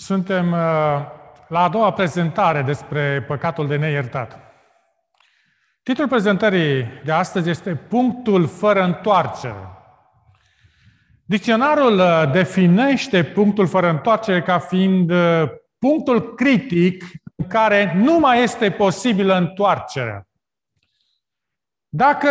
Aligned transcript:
Suntem 0.00 0.52
uh, 0.52 0.58
la 1.48 1.62
a 1.62 1.68
doua 1.68 1.92
prezentare 1.92 2.62
despre 2.62 3.24
păcatul 3.26 3.66
de 3.66 3.76
neiertat. 3.76 4.38
Titlul 5.82 6.08
prezentării 6.08 6.86
de 7.04 7.12
astăzi 7.12 7.50
este 7.50 7.74
Punctul 7.74 8.46
fără 8.46 8.82
întoarcere. 8.82 9.68
Dicționarul 11.24 11.98
uh, 11.98 12.30
definește 12.32 13.24
punctul 13.24 13.66
fără 13.66 13.88
întoarcere 13.88 14.42
ca 14.42 14.58
fiind 14.58 15.10
uh, 15.10 15.42
punctul 15.78 16.34
critic 16.34 17.04
în 17.36 17.46
care 17.46 17.92
nu 17.96 18.18
mai 18.18 18.42
este 18.42 18.70
posibilă 18.70 19.34
întoarcerea. 19.36 20.28
Dacă 21.88 22.28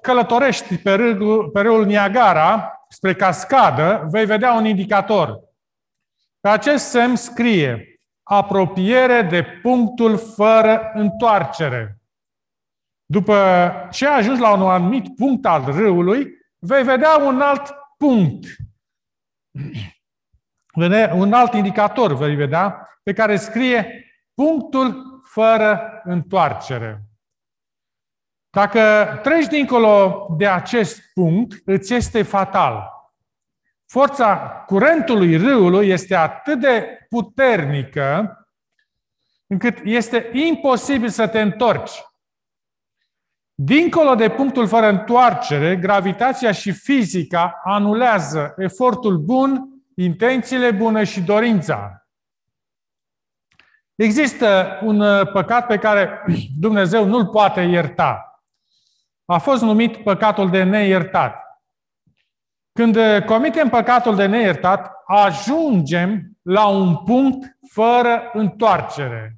călătorești 0.00 0.76
pe 0.76 0.94
râul, 0.94 1.48
pe 1.48 1.60
râul 1.60 1.86
Niagara 1.86 2.72
spre 2.88 3.14
cascadă, 3.14 4.06
vei 4.10 4.24
vedea 4.24 4.52
un 4.52 4.64
indicator 4.64 5.43
pe 6.44 6.50
acest 6.50 6.88
semn 6.88 7.16
scrie 7.16 8.00
apropiere 8.22 9.22
de 9.22 9.44
punctul 9.62 10.18
fără 10.18 10.90
întoarcere. 10.94 12.00
După 13.04 13.36
ce 13.90 14.06
ajungi 14.06 14.40
la 14.40 14.52
un 14.52 14.60
anumit 14.60 15.16
punct 15.16 15.46
al 15.46 15.64
râului, 15.64 16.28
vei 16.58 16.82
vedea 16.82 17.16
un 17.16 17.40
alt 17.40 17.74
punct. 17.98 18.46
Un 21.12 21.32
alt 21.32 21.52
indicator 21.54 22.16
vei 22.16 22.34
vedea 22.34 22.88
pe 23.02 23.12
care 23.12 23.36
scrie 23.36 24.04
punctul 24.34 25.20
fără 25.22 26.00
întoarcere. 26.04 27.02
Dacă 28.50 28.80
treci 29.22 29.46
dincolo 29.46 30.26
de 30.36 30.48
acest 30.48 31.12
punct, 31.14 31.62
îți 31.64 31.94
este 31.94 32.22
fatal. 32.22 32.93
Forța 33.94 34.36
curentului 34.66 35.36
râului 35.36 35.88
este 35.88 36.14
atât 36.14 36.60
de 36.60 37.06
puternică 37.08 38.38
încât 39.46 39.78
este 39.84 40.30
imposibil 40.32 41.08
să 41.08 41.28
te 41.28 41.40
întorci. 41.40 41.90
Dincolo 43.54 44.14
de 44.14 44.30
punctul 44.30 44.66
fără 44.66 44.86
întoarcere, 44.88 45.76
gravitația 45.76 46.52
și 46.52 46.72
fizica 46.72 47.60
anulează 47.64 48.54
efortul 48.56 49.18
bun, 49.18 49.68
intențiile 49.96 50.70
bune 50.70 51.04
și 51.04 51.20
dorința. 51.20 52.06
Există 53.94 54.78
un 54.82 55.00
uh, 55.00 55.30
păcat 55.32 55.66
pe 55.66 55.78
care 55.78 56.24
Dumnezeu 56.60 57.04
nu-l 57.04 57.26
poate 57.26 57.60
ierta. 57.60 58.42
A 59.24 59.38
fost 59.38 59.62
numit 59.62 59.96
păcatul 59.96 60.50
de 60.50 60.62
neiertat. 60.62 61.43
Când 62.78 62.96
uh, 62.96 63.24
comitem 63.24 63.68
păcatul 63.68 64.16
de 64.16 64.26
neiertat, 64.26 64.92
ajungem 65.06 66.38
la 66.42 66.66
un 66.66 66.96
punct 66.96 67.56
fără 67.70 68.30
întoarcere. 68.32 69.36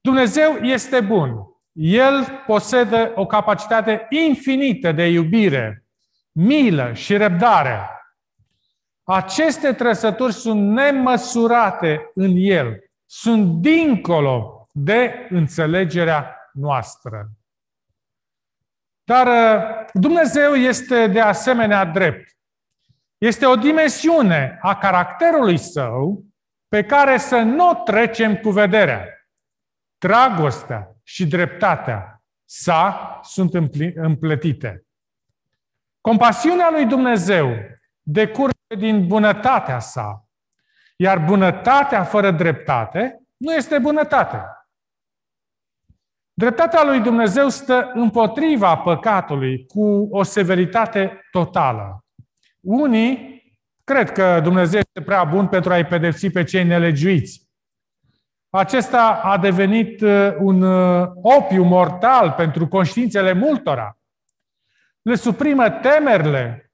Dumnezeu 0.00 0.52
este 0.52 1.00
bun. 1.00 1.34
El 1.72 2.42
posedă 2.46 3.12
o 3.14 3.26
capacitate 3.26 4.06
infinită 4.08 4.92
de 4.92 5.06
iubire, 5.06 5.84
milă 6.32 6.92
și 6.92 7.16
răbdare. 7.16 7.88
Aceste 9.02 9.72
trăsături 9.72 10.32
sunt 10.32 10.70
nemăsurate 10.70 12.10
în 12.14 12.32
El, 12.36 12.76
sunt 13.06 13.60
dincolo 13.60 14.68
de 14.72 15.26
înțelegerea 15.30 16.36
noastră. 16.52 17.30
Dar 19.10 19.26
uh, 19.26 19.86
Dumnezeu 19.92 20.54
este 20.54 21.06
de 21.06 21.20
asemenea 21.20 21.84
drept. 21.84 22.36
Este 23.18 23.46
o 23.46 23.56
dimensiune 23.56 24.58
a 24.62 24.76
caracterului 24.76 25.56
său 25.58 26.24
pe 26.68 26.84
care 26.84 27.18
să 27.18 27.36
nu 27.36 27.74
trecem 27.74 28.36
cu 28.36 28.50
vederea. 28.50 29.06
Dragostea 29.98 30.96
și 31.02 31.26
dreptatea 31.26 32.22
sa 32.44 33.20
sunt 33.22 33.54
împletite. 33.94 34.84
Compasiunea 36.00 36.70
lui 36.70 36.86
Dumnezeu 36.86 37.56
decurge 38.02 38.74
din 38.78 39.06
bunătatea 39.06 39.78
sa, 39.78 40.24
iar 40.96 41.18
bunătatea 41.18 42.04
fără 42.04 42.30
dreptate 42.30 43.20
nu 43.36 43.54
este 43.54 43.78
bunătate. 43.78 44.42
Dreptatea 46.40 46.84
lui 46.84 47.00
Dumnezeu 47.00 47.48
stă 47.48 47.90
împotriva 47.94 48.76
păcatului 48.76 49.66
cu 49.66 50.08
o 50.10 50.22
severitate 50.22 51.20
totală. 51.30 52.04
Unii 52.60 53.42
cred 53.84 54.12
că 54.12 54.40
Dumnezeu 54.42 54.78
este 54.78 55.02
prea 55.02 55.24
bun 55.24 55.48
pentru 55.48 55.72
a-i 55.72 55.86
pedepsi 55.86 56.30
pe 56.30 56.44
cei 56.44 56.64
nelegiuiți. 56.64 57.48
Acesta 58.50 59.20
a 59.22 59.38
devenit 59.38 60.00
uh, 60.00 60.34
un 60.38 60.62
uh, 60.62 61.08
opiu 61.22 61.62
mortal 61.62 62.30
pentru 62.30 62.68
conștiințele 62.68 63.32
multora. 63.32 63.98
Le 65.02 65.14
suprimă 65.14 65.70
temerile 65.70 66.72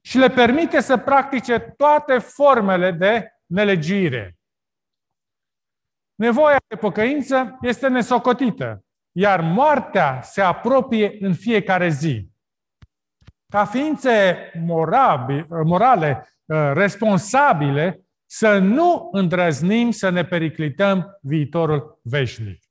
și 0.00 0.18
le 0.18 0.28
permite 0.28 0.80
să 0.80 0.96
practice 0.96 1.58
toate 1.58 2.18
formele 2.18 2.90
de 2.90 3.32
nelegiuire. 3.46 4.39
Nevoia 6.20 6.56
de 6.68 6.76
pocăință 6.76 7.58
este 7.60 7.88
nesocotită, 7.88 8.84
iar 9.12 9.40
moartea 9.40 10.20
se 10.22 10.40
apropie 10.40 11.16
în 11.20 11.34
fiecare 11.34 11.88
zi. 11.88 12.30
Ca 13.52 13.64
ființe 13.64 14.36
morale, 15.62 16.28
uh, 16.44 16.70
responsabile, 16.72 18.00
să 18.30 18.58
nu 18.58 19.08
îndrăznim 19.12 19.90
să 19.90 20.08
ne 20.08 20.24
periclităm 20.24 21.18
viitorul 21.22 22.00
veșnic. 22.02 22.62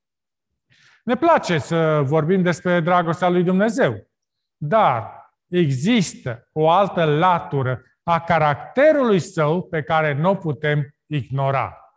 Ne 1.03 1.15
place 1.15 1.57
să 1.57 2.01
vorbim 2.03 2.41
despre 2.41 2.79
dragostea 2.79 3.29
lui 3.29 3.43
Dumnezeu, 3.43 4.09
dar 4.57 5.31
există 5.47 6.49
o 6.51 6.69
altă 6.69 7.03
latură 7.03 7.81
a 8.03 8.19
caracterului 8.19 9.19
său 9.19 9.63
pe 9.63 9.83
care 9.83 10.13
nu 10.13 10.29
o 10.29 10.35
putem 10.35 10.95
ignora. 11.05 11.88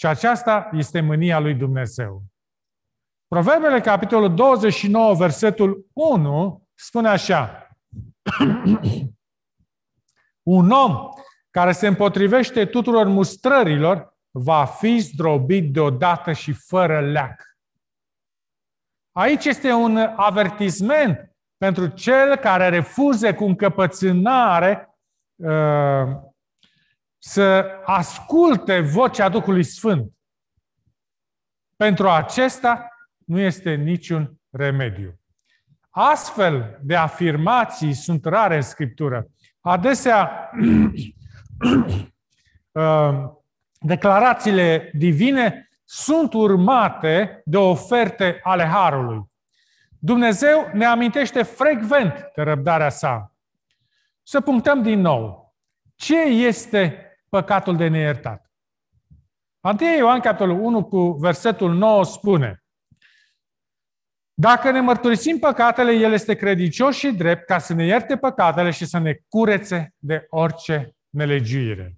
Și 0.00 0.06
aceasta 0.06 0.70
este 0.72 1.00
mânia 1.00 1.38
lui 1.38 1.54
Dumnezeu. 1.54 2.22
Proverbele, 3.28 3.80
capitolul 3.80 4.34
29, 4.34 5.14
versetul 5.14 5.86
1, 5.92 6.66
spune 6.74 7.08
așa. 7.08 7.68
Un 10.42 10.70
om 10.70 11.08
care 11.50 11.72
se 11.72 11.86
împotrivește 11.86 12.66
tuturor 12.66 13.06
mustrărilor 13.06 14.16
va 14.30 14.64
fi 14.64 14.98
zdrobit 14.98 15.72
deodată 15.72 16.32
și 16.32 16.52
fără 16.52 17.00
leac. 17.00 17.42
Aici 19.12 19.44
este 19.44 19.72
un 19.72 19.96
avertisment 20.16 21.36
pentru 21.56 21.86
cel 21.86 22.36
care 22.36 22.68
refuze 22.68 23.34
cu 23.34 23.44
încăpățânare 23.44 24.98
uh, 25.36 26.29
să 27.22 27.66
asculte 27.84 28.80
vocea 28.80 29.28
Duhului 29.28 29.62
Sfânt. 29.62 30.12
Pentru 31.76 32.08
acesta 32.08 32.88
nu 33.26 33.38
este 33.38 33.74
niciun 33.74 34.40
remediu. 34.50 35.20
Astfel 35.90 36.78
de 36.82 36.96
afirmații 36.96 37.92
sunt 37.92 38.24
rare 38.24 38.56
în 38.56 38.62
Scriptură. 38.62 39.26
Adesea, 39.60 40.50
uh, 42.72 43.14
declarațiile 43.80 44.90
divine 44.94 45.70
sunt 45.84 46.32
urmate 46.32 47.42
de 47.44 47.56
oferte 47.56 48.40
ale 48.42 48.64
Harului. 48.64 49.30
Dumnezeu 49.98 50.70
ne 50.72 50.84
amintește 50.84 51.42
frecvent 51.42 52.30
de 52.34 52.42
răbdarea 52.42 52.88
sa. 52.88 53.34
Să 54.22 54.40
punctăm 54.40 54.82
din 54.82 55.00
nou. 55.00 55.54
Ce 55.94 56.20
este 56.20 57.09
păcatul 57.30 57.76
de 57.76 57.88
neiertat. 57.88 58.50
1 59.80 59.96
Ioan, 59.96 60.20
capitolul 60.20 60.60
1, 60.60 60.84
cu 60.84 61.10
versetul 61.10 61.74
9, 61.74 62.04
spune 62.04 62.64
Dacă 64.34 64.70
ne 64.70 64.80
mărturisim 64.80 65.38
păcatele, 65.38 65.92
El 65.92 66.12
este 66.12 66.34
credincios 66.34 66.96
și 66.96 67.12
drept 67.12 67.46
ca 67.46 67.58
să 67.58 67.74
ne 67.74 67.84
ierte 67.84 68.16
păcatele 68.16 68.70
și 68.70 68.86
să 68.86 68.98
ne 68.98 69.14
curețe 69.28 69.94
de 69.98 70.26
orice 70.28 70.96
nelegiuire. 71.08 71.94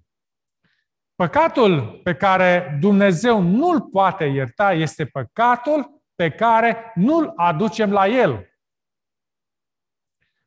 Păcatul 1.15 1.99
pe 2.03 2.15
care 2.15 2.77
Dumnezeu 2.79 3.41
nu-l 3.41 3.81
poate 3.81 4.23
ierta 4.23 4.73
este 4.73 5.05
păcatul 5.05 6.03
pe 6.15 6.29
care 6.29 6.91
nu-l 6.95 7.33
aducem 7.35 7.91
la 7.91 8.07
El. 8.07 8.47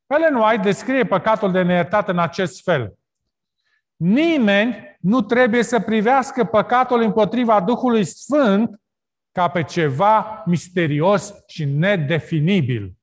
Ellen 0.07 0.35
White 0.35 0.63
descrie 0.63 1.07
păcatul 1.07 1.53
de 1.53 1.63
neiertat 1.63 2.09
în 2.09 2.19
acest 2.19 2.63
fel. 2.63 2.99
Nimeni 3.97 4.99
nu 5.01 5.21
trebuie 5.21 5.63
să 5.63 5.81
privească 5.81 6.45
păcatul 6.45 7.01
împotriva 7.01 7.61
Duhului 7.61 8.05
Sfânt 8.05 8.81
ca 9.33 9.49
pe 9.49 9.63
ceva 9.63 10.43
misterios 10.47 11.35
și 11.47 11.65
nedefinibil. 11.65 12.95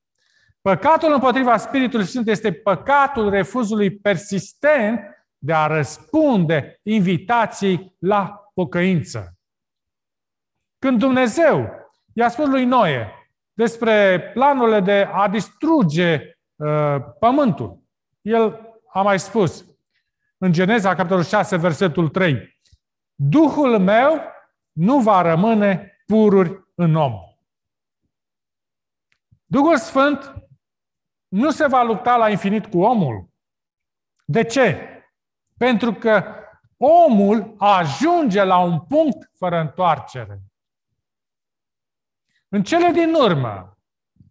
Păcatul 0.61 1.13
împotriva 1.13 1.57
Spiritului 1.57 2.05
Sfânt 2.05 2.27
este 2.27 2.51
păcatul 2.51 3.29
refuzului 3.29 3.91
persistent 3.97 4.99
de 5.37 5.53
a 5.53 5.67
răspunde 5.67 6.79
invitației 6.83 7.95
la 7.99 8.51
pocăință. 8.53 9.37
Când 10.79 10.99
Dumnezeu 10.99 11.69
i-a 12.13 12.29
spus 12.29 12.47
lui 12.47 12.65
Noe 12.65 13.11
despre 13.53 14.21
planurile 14.33 14.79
de 14.79 15.09
a 15.11 15.27
distruge 15.27 16.37
uh, 16.55 16.95
pământul, 17.19 17.83
el 18.21 18.59
a 18.93 19.01
mai 19.01 19.19
spus 19.19 19.65
în 20.43 20.51
Geneza, 20.51 20.95
capitolul 20.95 21.23
6, 21.23 21.57
versetul 21.57 22.09
3, 22.09 22.59
Duhul 23.15 23.79
meu 23.79 24.21
nu 24.71 24.99
va 24.99 25.21
rămâne 25.21 26.03
pururi 26.05 26.63
în 26.75 26.95
om. 26.95 27.13
Duhul 29.45 29.77
Sfânt 29.77 30.33
nu 31.27 31.51
se 31.51 31.67
va 31.67 31.83
lupta 31.83 32.15
la 32.15 32.29
infinit 32.29 32.65
cu 32.65 32.81
omul. 32.81 33.29
De 34.25 34.43
ce? 34.43 34.87
Pentru 35.57 35.93
că 35.93 36.23
omul 36.77 37.55
ajunge 37.57 38.43
la 38.43 38.57
un 38.57 38.79
punct 38.79 39.31
fără 39.37 39.59
întoarcere. 39.59 40.41
În 42.47 42.63
cele 42.63 42.91
din 42.91 43.13
urmă, 43.13 43.77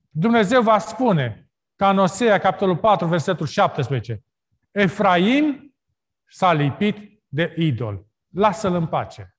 Dumnezeu 0.09 0.63
va 0.63 0.79
spune, 0.79 1.51
ca 1.77 1.91
în 1.91 1.99
Osea, 1.99 2.39
capitolul 2.39 2.77
4, 2.77 3.07
versetul 3.07 3.47
17, 3.47 4.25
Efraim 4.71 5.72
s-a 6.33 6.53
lipit 6.53 7.23
de 7.29 7.55
idol. 7.57 8.07
Lasă-l 8.29 8.75
în 8.75 8.87
pace. 8.87 9.37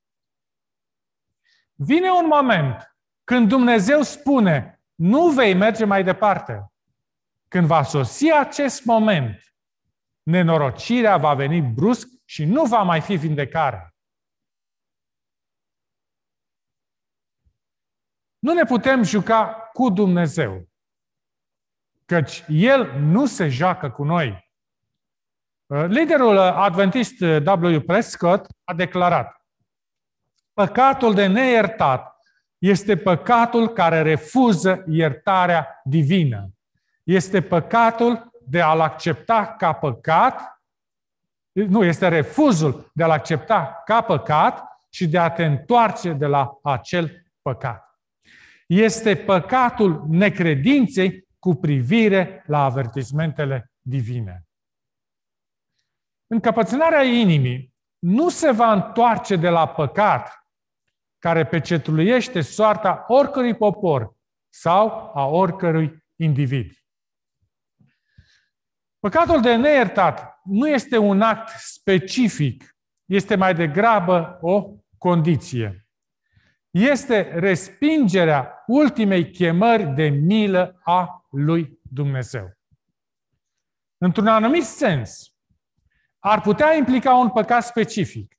Vine 1.73 2.09
un 2.11 2.25
moment 2.25 2.95
când 3.23 3.47
Dumnezeu 3.47 4.01
spune, 4.01 4.81
nu 4.95 5.29
vei 5.29 5.53
merge 5.53 5.85
mai 5.85 6.03
departe. 6.03 6.73
Când 7.47 7.67
va 7.67 7.83
sosi 7.83 8.31
acest 8.31 8.85
moment, 8.85 9.55
nenorocirea 10.23 11.17
va 11.17 11.33
veni 11.33 11.61
brusc 11.61 12.07
și 12.25 12.45
nu 12.45 12.65
va 12.65 12.81
mai 12.81 13.01
fi 13.01 13.15
vindecare. 13.15 13.95
Nu 18.39 18.53
ne 18.53 18.63
putem 18.63 19.03
juca 19.03 19.53
cu 19.73 19.89
Dumnezeu, 19.89 20.69
căci 22.05 22.43
El 22.47 22.99
nu 22.99 23.25
se 23.25 23.49
joacă 23.49 23.91
cu 23.91 24.03
noi. 24.03 24.51
Liderul 25.73 26.37
adventist 26.37 27.21
W. 27.45 27.79
Prescott 27.79 28.47
a 28.63 28.73
declarat 28.73 29.45
Păcatul 30.53 31.13
de 31.13 31.27
neiertat 31.27 32.15
este 32.57 32.97
păcatul 32.97 33.69
care 33.69 34.01
refuză 34.01 34.83
iertarea 34.87 35.81
divină. 35.83 36.49
Este 37.03 37.41
păcatul 37.41 38.31
de 38.47 38.61
a-l 38.61 38.79
accepta 38.79 39.55
ca 39.57 39.73
păcat, 39.73 40.61
nu, 41.51 41.83
este 41.83 42.07
refuzul 42.07 42.91
de 42.93 43.03
a-l 43.03 43.11
accepta 43.11 43.81
ca 43.85 44.01
păcat 44.01 44.63
și 44.89 45.07
de 45.07 45.17
a 45.17 45.29
te 45.29 45.45
întoarce 45.45 46.11
de 46.11 46.25
la 46.25 46.59
acel 46.63 47.25
păcat. 47.41 47.99
Este 48.67 49.15
păcatul 49.15 50.05
necredinței 50.09 51.27
cu 51.39 51.55
privire 51.55 52.43
la 52.47 52.63
avertismentele 52.63 53.71
divine. 53.81 54.45
Încăpățânarea 56.33 57.03
inimii 57.03 57.73
nu 57.99 58.29
se 58.29 58.51
va 58.51 58.71
întoarce 58.71 59.35
de 59.35 59.49
la 59.49 59.67
păcat 59.67 60.47
care 61.19 61.45
pecetluiește 61.45 62.41
soarta 62.41 63.05
oricărui 63.07 63.55
popor 63.55 64.15
sau 64.49 65.11
a 65.15 65.25
oricărui 65.25 66.05
individ. 66.15 66.71
Păcatul 68.99 69.41
de 69.41 69.55
neiertat 69.55 70.39
nu 70.43 70.69
este 70.69 70.97
un 70.97 71.21
act 71.21 71.49
specific, 71.59 72.75
este 73.05 73.35
mai 73.35 73.55
degrabă 73.55 74.37
o 74.41 74.69
condiție. 74.97 75.87
Este 76.69 77.21
respingerea 77.21 78.63
ultimei 78.67 79.31
chemări 79.31 79.85
de 79.85 80.07
milă 80.07 80.79
a 80.83 81.25
lui 81.29 81.79
Dumnezeu. 81.81 82.57
Într-un 83.97 84.27
anumit 84.27 84.63
sens, 84.63 85.32
ar 86.25 86.41
putea 86.41 86.75
implica 86.75 87.15
un 87.15 87.29
păcat 87.29 87.63
specific. 87.63 88.37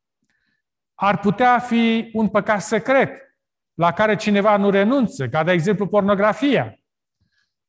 Ar 0.95 1.19
putea 1.19 1.59
fi 1.59 2.11
un 2.13 2.29
păcat 2.29 2.63
secret 2.63 3.37
la 3.75 3.93
care 3.93 4.17
cineva 4.17 4.57
nu 4.57 4.71
renunță, 4.71 5.29
ca 5.29 5.45
de 5.45 5.53
exemplu 5.53 5.87
pornografia. 5.87 6.79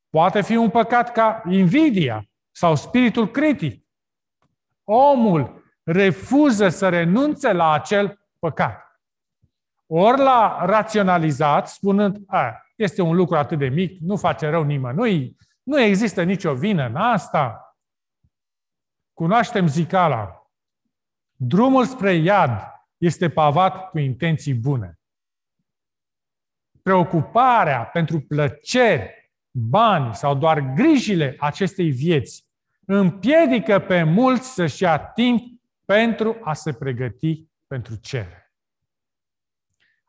Poate 0.10 0.42
fi 0.42 0.56
un 0.56 0.70
păcat 0.70 1.12
ca 1.12 1.42
invidia 1.50 2.30
sau 2.52 2.76
spiritul 2.76 3.32
critic. 3.32 3.86
Omul 4.84 5.64
refuză 5.84 6.70
să 6.70 6.90
renunțe 6.90 7.52
la 7.52 7.72
acel 7.72 8.20
păcat. 8.40 9.02
Ori 9.86 10.18
l-a 10.18 10.66
raționalizat, 10.66 11.68
spunând, 11.68 12.18
a, 12.28 12.62
este 12.76 13.02
un 13.02 13.16
lucru 13.16 13.36
atât 13.36 13.58
de 13.58 13.68
mic, 13.68 14.00
nu 14.00 14.16
face 14.16 14.50
rău 14.50 14.64
nimănui, 14.64 15.38
nu 15.64 15.80
există 15.80 16.24
nicio 16.24 16.54
vină 16.54 16.86
în 16.86 16.96
asta. 16.96 17.65
Cunoaștem 19.16 19.68
zicala. 19.68 20.50
Drumul 21.36 21.86
spre 21.86 22.14
iad 22.14 22.72
este 22.98 23.30
pavat 23.30 23.90
cu 23.90 23.98
intenții 23.98 24.54
bune. 24.54 25.00
Preocuparea 26.82 27.86
pentru 27.86 28.20
plăceri, 28.20 29.34
bani 29.52 30.16
sau 30.16 30.36
doar 30.36 30.60
grijile 30.60 31.36
acestei 31.40 31.92
vieți 31.92 32.48
împiedică 32.86 33.80
pe 33.80 34.04
mulți 34.04 34.54
să-și 34.54 34.84
ia 34.84 34.98
timp 34.98 35.62
pentru 35.86 36.38
a 36.44 36.54
se 36.54 36.74
pregăti 36.74 37.48
pentru 37.68 37.96
cer. 37.96 38.28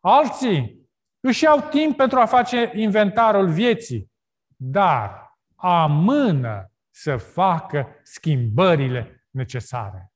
Alții 0.00 0.88
își 1.20 1.44
iau 1.44 1.60
timp 1.60 1.96
pentru 1.96 2.18
a 2.18 2.26
face 2.26 2.70
inventarul 2.74 3.48
vieții, 3.48 4.10
dar 4.56 5.36
amână 5.54 6.70
să 6.98 7.16
facă 7.16 7.88
schimbările 8.02 9.26
necesare. 9.30 10.12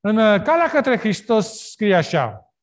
În 0.00 0.16
uh, 0.16 0.42
Calea 0.42 0.68
către 0.68 0.96
Hristos 0.96 1.70
scrie 1.70 1.94
așa, 1.94 2.54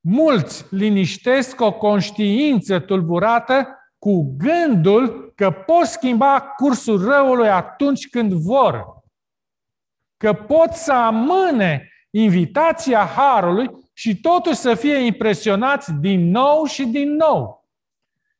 mulți 0.00 0.66
liniștesc 0.70 1.60
o 1.60 1.72
conștiință 1.72 2.78
tulburată 2.78 3.66
cu 3.98 4.34
gândul 4.36 5.32
că 5.36 5.50
pot 5.50 5.86
schimba 5.86 6.40
cursul 6.40 7.04
răului 7.04 7.48
atunci 7.48 8.08
când 8.08 8.32
vor, 8.32 8.86
că 10.16 10.32
pot 10.32 10.72
să 10.72 10.92
amâne 10.92 11.92
invitația 12.10 13.04
Harului 13.04 13.70
și 13.92 14.20
totuși 14.20 14.56
să 14.56 14.74
fie 14.74 14.96
impresionați 14.96 15.92
din 15.92 16.30
nou 16.30 16.64
și 16.64 16.84
din 16.84 17.14
nou. 17.14 17.68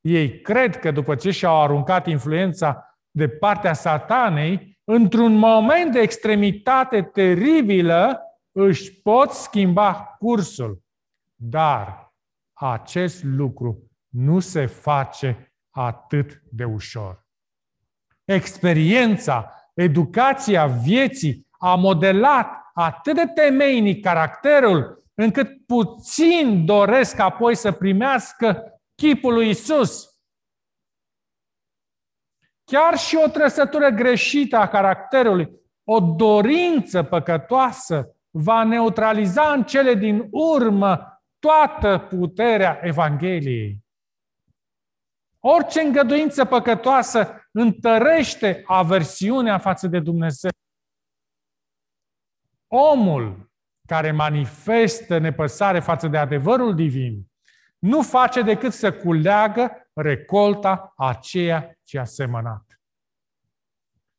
Ei 0.00 0.40
cred 0.40 0.78
că 0.78 0.90
după 0.90 1.14
ce 1.14 1.30
și-au 1.30 1.62
aruncat 1.62 2.06
influența 2.06 2.89
de 3.10 3.28
partea 3.28 3.72
satanei, 3.72 4.78
într-un 4.84 5.32
moment 5.32 5.92
de 5.92 6.00
extremitate 6.00 7.02
teribilă, 7.02 8.20
își 8.52 8.92
pot 8.92 9.30
schimba 9.30 10.16
cursul. 10.18 10.82
Dar 11.34 12.14
acest 12.52 13.24
lucru 13.24 13.90
nu 14.08 14.38
se 14.40 14.66
face 14.66 15.54
atât 15.70 16.42
de 16.50 16.64
ușor. 16.64 17.26
Experiența, 18.24 19.54
educația 19.74 20.66
vieții 20.66 21.46
a 21.58 21.74
modelat 21.74 22.60
atât 22.74 23.14
de 23.14 23.26
temeinic 23.34 24.04
caracterul, 24.04 25.04
încât 25.14 25.66
puțin 25.66 26.64
doresc 26.64 27.18
apoi 27.18 27.54
să 27.54 27.72
primească 27.72 28.62
chipul 28.94 29.32
lui 29.32 29.48
Isus. 29.48 30.09
Chiar 32.70 32.98
și 32.98 33.16
o 33.16 33.28
trăsătură 33.28 33.88
greșită 33.88 34.56
a 34.56 34.68
caracterului, 34.68 35.50
o 35.84 36.00
dorință 36.00 37.02
păcătoasă, 37.02 38.16
va 38.30 38.64
neutraliza 38.64 39.52
în 39.52 39.64
cele 39.64 39.94
din 39.94 40.28
urmă 40.30 41.22
toată 41.38 41.98
puterea 41.98 42.80
Evangheliei. 42.82 43.78
Orice 45.40 45.80
îngăduință 45.80 46.44
păcătoasă 46.44 47.48
întărește 47.52 48.62
aversiunea 48.66 49.58
față 49.58 49.86
de 49.86 50.00
Dumnezeu. 50.00 50.50
Omul 52.68 53.50
care 53.86 54.12
manifestă 54.12 55.18
nepăsare 55.18 55.80
față 55.80 56.08
de 56.08 56.18
adevărul 56.18 56.74
divin 56.74 57.30
nu 57.78 58.02
face 58.02 58.42
decât 58.42 58.72
să 58.72 58.92
culeagă 58.92 59.79
recolta 59.92 60.92
aceea 60.96 61.78
ce 61.84 61.98
a 61.98 62.04
semănat. 62.04 62.80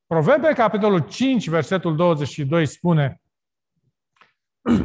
Proverbe, 0.06 0.54
capitolul 0.54 1.00
5, 1.00 1.50
versetul 1.50 1.96
22 1.96 2.66
spune 2.66 3.22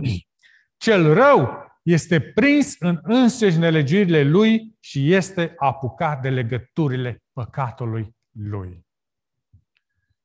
Cel 0.76 1.14
rău 1.14 1.64
este 1.82 2.20
prins 2.20 2.76
în 2.78 3.00
însăși 3.02 3.58
nelegiurile 3.58 4.22
lui 4.22 4.76
și 4.80 5.12
este 5.12 5.54
apucat 5.56 6.20
de 6.20 6.30
legăturile 6.30 7.22
păcatului 7.32 8.16
lui. 8.30 8.86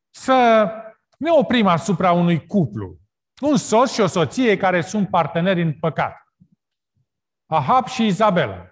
Să 0.10 0.68
Ne 1.18 1.32
oprim 1.32 1.68
asupra 1.68 2.12
unui 2.12 2.46
cuplu. 2.46 3.00
Un 3.42 3.58
soț 3.58 3.92
și 3.92 4.02
o 4.02 4.08
soție 4.08 4.58
care 4.58 4.82
sunt 4.82 5.10
parteneri 5.10 5.62
în 5.62 5.74
păcat. 5.74 6.18
Ahab 7.46 7.88
și 7.88 8.06
Izabela. 8.06 8.72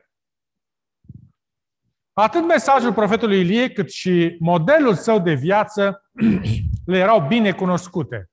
Atât 2.19 2.45
mesajul 2.45 2.93
profetului 2.93 3.39
Ilie, 3.39 3.71
cât 3.71 3.91
și 3.91 4.37
modelul 4.39 4.95
său 4.95 5.19
de 5.19 5.33
viață 5.33 6.11
le 6.85 6.97
erau 6.97 7.27
bine 7.27 7.51
cunoscute. 7.51 8.29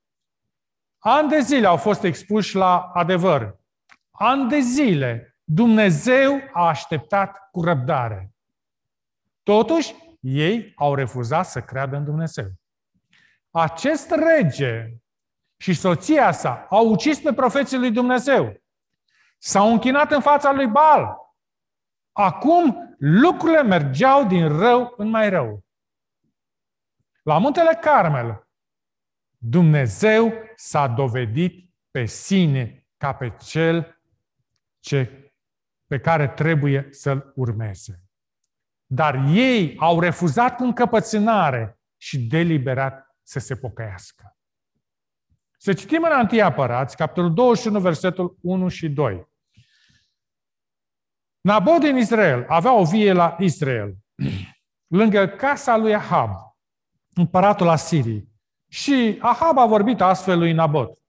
Ani 0.97 1.29
de 1.29 1.39
zile 1.39 1.67
au 1.67 1.77
fost 1.77 2.03
expuși 2.03 2.55
la 2.55 2.91
adevăr. 2.93 3.59
Ani 4.11 4.49
de 4.49 4.59
zile 4.59 5.37
Dumnezeu 5.43 6.39
a 6.53 6.67
așteptat 6.67 7.49
cu 7.51 7.63
răbdare. 7.63 8.31
Totuși, 9.43 9.95
ei 10.19 10.73
au 10.75 10.95
refuzat 10.95 11.45
să 11.45 11.61
creadă 11.61 11.95
în 11.95 12.03
Dumnezeu. 12.03 12.47
Acest 13.51 14.11
rege 14.11 14.93
și 15.57 15.73
soția 15.73 16.31
sa 16.31 16.67
au 16.69 16.89
ucis 16.89 17.19
pe 17.19 17.33
profeții 17.33 17.77
lui 17.77 17.91
Dumnezeu. 17.91 18.61
S-au 19.37 19.71
închinat 19.71 20.11
în 20.11 20.21
fața 20.21 20.51
lui 20.51 20.67
Baal. 20.67 21.17
Acum 22.11 22.86
lucrurile 22.97 23.63
mergeau 23.63 24.27
din 24.27 24.57
rău 24.57 24.93
în 24.97 25.09
mai 25.09 25.29
rău. 25.29 25.65
La 27.23 27.37
muntele 27.37 27.77
Carmel, 27.81 28.47
Dumnezeu 29.37 30.33
s-a 30.55 30.87
dovedit 30.87 31.73
pe 31.91 32.05
sine 32.05 32.87
ca 32.97 33.13
pe 33.13 33.29
cel 33.29 34.01
ce, 34.79 35.31
pe 35.87 35.99
care 35.99 36.27
trebuie 36.27 36.87
să-l 36.89 37.31
urmeze. 37.35 38.01
Dar 38.85 39.15
ei 39.27 39.77
au 39.77 39.99
refuzat 39.99 40.55
cu 40.55 40.63
încăpățânare 40.63 41.79
și 41.97 42.19
deliberat 42.19 43.15
să 43.21 43.39
se 43.39 43.55
pocăiască. 43.55 44.37
Să 45.57 45.73
citim 45.73 46.03
în 46.03 46.11
Antia 46.11 46.45
Apărați, 46.45 46.95
capitolul 46.95 47.33
21, 47.33 47.79
versetul 47.79 48.37
1 48.41 48.67
și 48.67 48.89
2. 48.89 49.27
Nabot 51.41 51.79
din 51.79 51.97
Israel 51.97 52.45
avea 52.47 52.73
o 52.73 52.83
vie 52.83 53.13
la 53.13 53.35
Israel, 53.39 53.95
lângă 54.87 55.27
casa 55.27 55.77
lui 55.77 55.95
Ahab, 55.95 56.29
împăratul 57.15 57.67
Asiriei. 57.67 58.27
Și 58.69 59.17
Ahab 59.21 59.57
a 59.57 59.65
vorbit 59.65 60.01
astfel 60.01 60.37
lui 60.37 60.53
Nabot. 60.53 60.99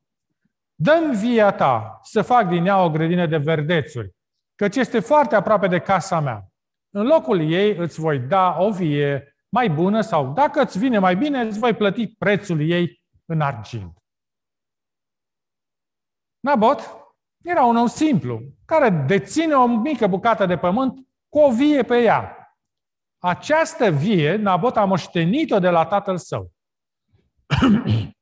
Dă-mi 0.74 1.16
via 1.16 1.52
ta 1.52 2.00
să 2.02 2.22
fac 2.22 2.48
din 2.48 2.66
ea 2.66 2.82
o 2.82 2.90
grădină 2.90 3.26
de 3.26 3.36
verdețuri, 3.36 4.14
căci 4.54 4.76
este 4.76 5.00
foarte 5.00 5.34
aproape 5.34 5.66
de 5.66 5.80
casa 5.80 6.20
mea. 6.20 6.48
În 6.90 7.06
locul 7.06 7.40
ei 7.40 7.76
îți 7.76 8.00
voi 8.00 8.18
da 8.18 8.56
o 8.58 8.70
vie 8.70 9.36
mai 9.48 9.70
bună 9.70 10.00
sau, 10.00 10.32
dacă 10.32 10.60
îți 10.60 10.78
vine 10.78 10.98
mai 10.98 11.16
bine, 11.16 11.40
îți 11.40 11.58
voi 11.58 11.74
plăti 11.74 12.06
prețul 12.06 12.70
ei 12.70 13.02
în 13.24 13.40
argint. 13.40 13.98
Nabot 16.40 16.80
era 17.44 17.64
un 17.64 17.76
om 17.76 17.86
simplu, 17.86 18.40
care 18.64 18.90
deține 18.90 19.54
o 19.54 19.66
mică 19.66 20.06
bucată 20.06 20.46
de 20.46 20.56
pământ 20.56 21.08
cu 21.28 21.38
o 21.38 21.50
vie 21.52 21.82
pe 21.82 22.02
ea. 22.02 22.36
Această 23.18 23.90
vie, 23.90 24.36
Nabot 24.36 24.76
a 24.76 24.84
moștenit-o 24.84 25.58
de 25.58 25.68
la 25.68 25.86
tatăl 25.86 26.18
său. 26.18 26.52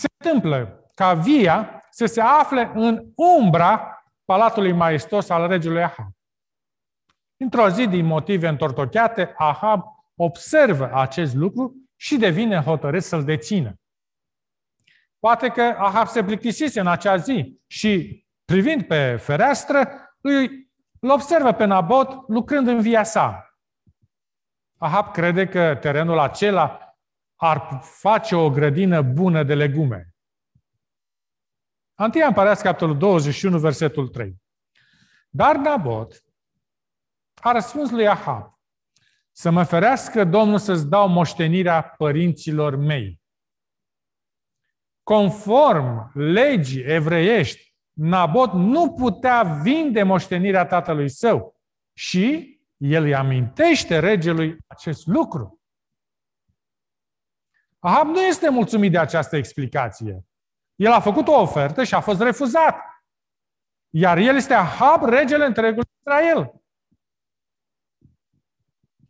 se 0.00 0.06
întâmplă 0.16 0.90
ca 0.94 1.14
via 1.14 1.82
să 1.90 2.06
se 2.06 2.20
afle 2.20 2.70
în 2.74 3.06
umbra 3.14 4.02
palatului 4.24 4.72
maestos 4.72 5.28
al 5.28 5.48
regelui 5.48 5.82
Ahab. 5.82 6.12
Într-o 7.36 7.68
zi, 7.68 7.86
din 7.86 8.04
motive 8.04 8.48
întortocheate, 8.48 9.34
Ahab 9.36 9.82
observă 10.14 10.90
acest 10.92 11.34
lucru 11.34 11.74
și 11.96 12.16
devine 12.16 12.56
hotărât 12.56 13.02
să-l 13.02 13.24
dețină. 13.24 13.74
Poate 15.18 15.48
că 15.48 15.62
Ahab 15.78 16.06
se 16.06 16.24
plictisise 16.24 16.80
în 16.80 16.86
acea 16.86 17.16
zi 17.16 17.60
și, 17.66 18.23
privind 18.44 18.86
pe 18.86 19.16
fereastră, 19.16 19.88
îi, 20.20 20.70
îl 21.00 21.10
observă 21.10 21.52
pe 21.52 21.64
Nabot 21.64 22.28
lucrând 22.28 22.66
în 22.66 22.80
via 22.80 23.04
sa. 23.04 23.56
Ahab 24.78 25.12
crede 25.12 25.46
că 25.46 25.76
terenul 25.80 26.18
acela 26.18 26.96
ar 27.36 27.80
face 27.82 28.34
o 28.34 28.50
grădină 28.50 29.02
bună 29.02 29.42
de 29.42 29.54
legume. 29.54 30.14
Antia 31.94 32.26
Împărați, 32.26 32.62
capitolul 32.62 32.98
21, 32.98 33.58
versetul 33.58 34.08
3. 34.08 34.42
Dar 35.28 35.56
Nabot 35.56 36.24
a 37.34 37.52
răspuns 37.52 37.90
lui 37.90 38.08
Ahab, 38.08 38.58
să 39.32 39.50
mă 39.50 39.64
ferească 39.64 40.24
Domnul 40.24 40.58
să-ți 40.58 40.88
dau 40.88 41.08
moștenirea 41.08 41.82
părinților 41.82 42.76
mei. 42.76 43.20
Conform 45.02 46.10
legii 46.18 46.82
evreiești, 46.82 47.73
Nabot 47.94 48.52
nu 48.52 48.92
putea 48.92 49.42
vinde 49.42 50.02
moștenirea 50.02 50.66
tatălui 50.66 51.08
său 51.08 51.60
și 51.92 52.58
el 52.76 53.02
îi 53.02 53.14
amintește 53.14 53.98
regelui 53.98 54.58
acest 54.66 55.06
lucru. 55.06 55.60
Ahab 57.78 58.06
nu 58.06 58.20
este 58.20 58.48
mulțumit 58.48 58.90
de 58.90 58.98
această 58.98 59.36
explicație. 59.36 60.24
El 60.74 60.92
a 60.92 61.00
făcut 61.00 61.28
o 61.28 61.40
ofertă 61.40 61.84
și 61.84 61.94
a 61.94 62.00
fost 62.00 62.20
refuzat. 62.20 62.76
Iar 63.90 64.18
el 64.18 64.36
este 64.36 64.54
Ahab, 64.54 65.04
regele 65.04 65.44
întregului 65.44 65.90
Israel. 65.98 66.62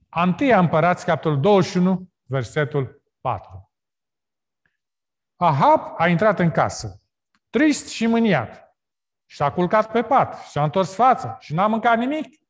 Antia 0.08 0.58
Împărați, 0.58 1.04
capitolul 1.04 1.40
21, 1.40 2.10
versetul 2.22 3.02
4. 3.20 3.72
Ahab 5.36 5.94
a 5.96 6.08
intrat 6.08 6.38
în 6.38 6.50
casă, 6.50 7.02
trist 7.50 7.88
și 7.88 8.06
mâniat. 8.06 8.73
Și 9.34 9.42
a 9.42 9.52
culcat 9.52 9.90
pe 9.90 10.02
pat 10.02 10.46
și 10.46 10.58
a 10.58 10.62
întors 10.62 10.94
fața 10.94 11.36
și 11.40 11.54
n-a 11.54 11.66
mâncat 11.66 11.98
nimic. 11.98 12.40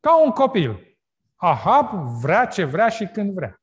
Ca 0.00 0.22
un 0.22 0.30
copil. 0.30 0.98
Ahab 1.36 1.92
vrea 2.20 2.46
ce 2.46 2.64
vrea 2.64 2.88
și 2.88 3.06
când 3.06 3.34
vrea. 3.34 3.60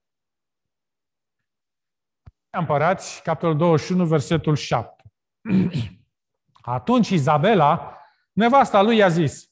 Împărați, 2.49 3.21
capitolul 3.21 3.57
21, 3.57 4.05
versetul 4.05 4.55
7. 4.55 5.03
Atunci 6.61 7.09
Izabela, 7.09 7.97
nevasta 8.31 8.81
lui, 8.81 8.97
i-a 8.97 9.09
zis, 9.09 9.51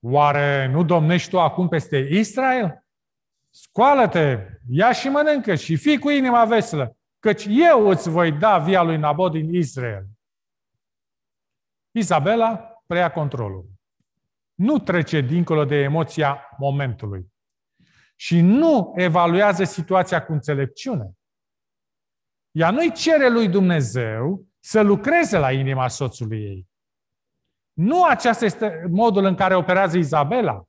Oare 0.00 0.66
nu 0.66 0.84
domnești 0.84 1.30
tu 1.30 1.40
acum 1.40 1.68
peste 1.68 1.96
Israel? 1.96 2.84
Scoală-te, 3.50 4.48
ia 4.68 4.92
și 4.92 5.08
mănâncă 5.08 5.54
și 5.54 5.76
fii 5.76 5.98
cu 5.98 6.10
inima 6.10 6.44
veselă, 6.44 6.96
căci 7.18 7.46
eu 7.48 7.88
îți 7.88 8.08
voi 8.08 8.32
da 8.32 8.58
via 8.58 8.82
lui 8.82 8.96
Nabot 8.96 9.32
din 9.32 9.54
Israel. 9.54 10.13
Isabela 11.96 12.82
preia 12.86 13.12
controlul. 13.12 13.66
Nu 14.54 14.78
trece 14.78 15.20
dincolo 15.20 15.64
de 15.64 15.76
emoția 15.76 16.48
momentului. 16.58 17.32
Și 18.16 18.40
nu 18.40 18.92
evaluează 18.96 19.64
situația 19.64 20.24
cu 20.24 20.32
înțelepciune. 20.32 21.10
Ea 22.50 22.70
nu-i 22.70 22.92
cere 22.92 23.28
lui 23.28 23.48
Dumnezeu 23.48 24.46
să 24.60 24.80
lucreze 24.80 25.38
la 25.38 25.52
inima 25.52 25.88
soțului 25.88 26.42
ei. 26.42 26.68
Nu 27.72 28.04
acesta 28.04 28.44
este 28.44 28.86
modul 28.90 29.24
în 29.24 29.34
care 29.34 29.54
operează 29.54 29.98
Izabela. 29.98 30.64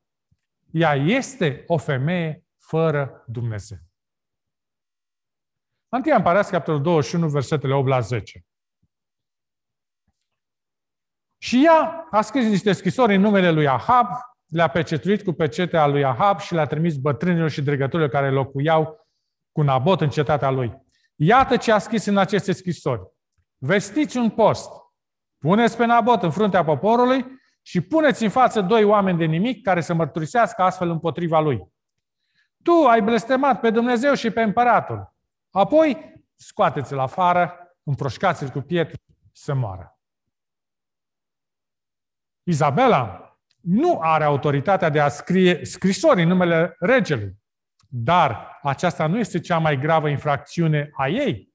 Ea 0.72 0.94
este 0.94 1.64
o 1.68 1.78
femeie 1.78 2.44
fără 2.58 3.24
Dumnezeu. 3.28 3.78
Antia 5.90 6.16
Împărați, 6.16 6.52
capitolul 6.52 6.82
21, 6.82 7.30
versetele 7.30 7.74
8 7.74 7.88
la 7.88 8.00
10. 8.00 8.46
Și 11.46 11.66
ea 11.66 12.08
a 12.12 12.22
scris 12.22 12.50
niște 12.50 12.72
scrisori 12.72 13.16
în 13.16 13.22
numele 13.22 13.52
lui 13.52 13.68
Ahab, 13.68 14.08
le-a 14.48 14.68
pecetuit 14.68 15.24
cu 15.24 15.32
pecetea 15.32 15.88
lui 15.88 16.04
Ahab 16.04 16.40
și 16.40 16.54
le-a 16.54 16.66
trimis 16.66 16.96
bătrânilor 16.96 17.50
și 17.50 17.62
dregătorilor 17.62 18.12
care 18.12 18.32
locuiau 18.32 19.08
cu 19.52 19.62
Nabot 19.62 20.02
în 20.02 20.10
cetatea 20.10 20.50
lui. 20.50 20.74
Iată 21.16 21.58
ce 21.58 21.72
a 21.72 21.78
scris 21.78 22.06
în 22.06 22.18
aceste 22.18 22.52
scrisori. 22.52 23.02
Vestiți 23.58 24.18
un 24.18 24.30
post 24.30 24.70
Puneți 25.38 25.78
pe 25.78 25.86
Nabot 25.86 26.24
în 26.24 26.32
fruntea 26.32 26.64
poporului 26.64 27.26
și 27.62 27.82
puneți 27.82 28.24
în 28.24 28.30
față 28.30 28.62
doi 28.62 28.84
oameni 28.84 29.18
de 29.18 29.26
nimic 29.26 29.64
care 29.64 29.82
să 29.82 29.94
mărturisească 29.94 30.62
astfel 30.62 30.90
împotriva 30.90 31.40
lui. 31.40 31.68
Tu 32.64 32.72
ai 32.88 33.02
blestemat 33.02 33.60
pe 33.60 33.70
Dumnezeu 33.70 34.14
și 34.14 34.30
pe 34.30 34.42
împăratul. 34.42 35.14
Apoi 35.52 36.24
scoateți-l 36.36 37.00
afară, 37.00 37.54
împroșcați-l 37.84 38.50
cu 38.50 38.60
pietre 38.60 38.96
să 39.32 39.54
moară. 39.54 39.95
Izabela 42.48 43.20
nu 43.62 44.00
are 44.02 44.24
autoritatea 44.24 44.90
de 44.90 45.00
a 45.00 45.08
scrie 45.08 45.66
scrisori 45.66 46.22
în 46.22 46.28
numele 46.28 46.76
regelui, 46.80 47.36
dar 47.88 48.60
aceasta 48.62 49.08
nu 49.08 49.18
este 49.18 49.40
cea 49.40 49.58
mai 49.58 49.80
gravă 49.80 50.10
infracțiune 50.10 50.90
a 50.94 51.08
ei. 51.08 51.54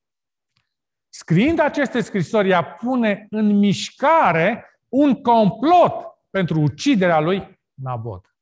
Scriind 1.09 1.59
aceste 1.59 2.00
scrisori, 2.00 2.49
ea 2.49 2.64
pune 2.64 3.26
în 3.30 3.59
mișcare 3.59 4.64
un 4.88 5.23
complot 5.23 5.92
pentru 6.30 6.61
uciderea 6.61 7.20
lui 7.20 7.61
Nabot. 7.75 8.35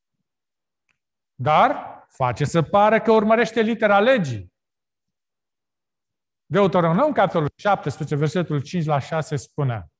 Dar 1.35 1.97
face 2.07 2.45
să 2.45 2.61
pare 2.61 3.01
că 3.01 3.11
urmărește 3.11 3.61
litera 3.61 3.99
legii. 3.99 4.53
Deuteronom, 6.45 7.11
capitolul 7.11 7.49
17, 7.55 8.15
versetul 8.15 8.61
5 8.61 8.85
la 8.85 8.99
6 8.99 9.35
spune 9.35 9.91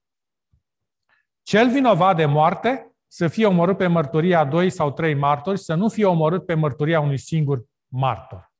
Cel 1.49 1.69
vinovat 1.69 2.15
de 2.15 2.25
moarte 2.25 2.95
să 3.07 3.27
fie 3.27 3.45
omorât 3.45 3.77
pe 3.77 3.87
mărturia 3.87 4.45
doi 4.45 4.69
sau 4.69 4.91
trei 4.91 5.13
martori, 5.13 5.59
să 5.59 5.73
nu 5.73 5.89
fie 5.89 6.05
omorât 6.05 6.45
pe 6.45 6.53
mărturia 6.53 6.99
unui 6.99 7.17
singur 7.17 7.63
martor. 7.87 8.51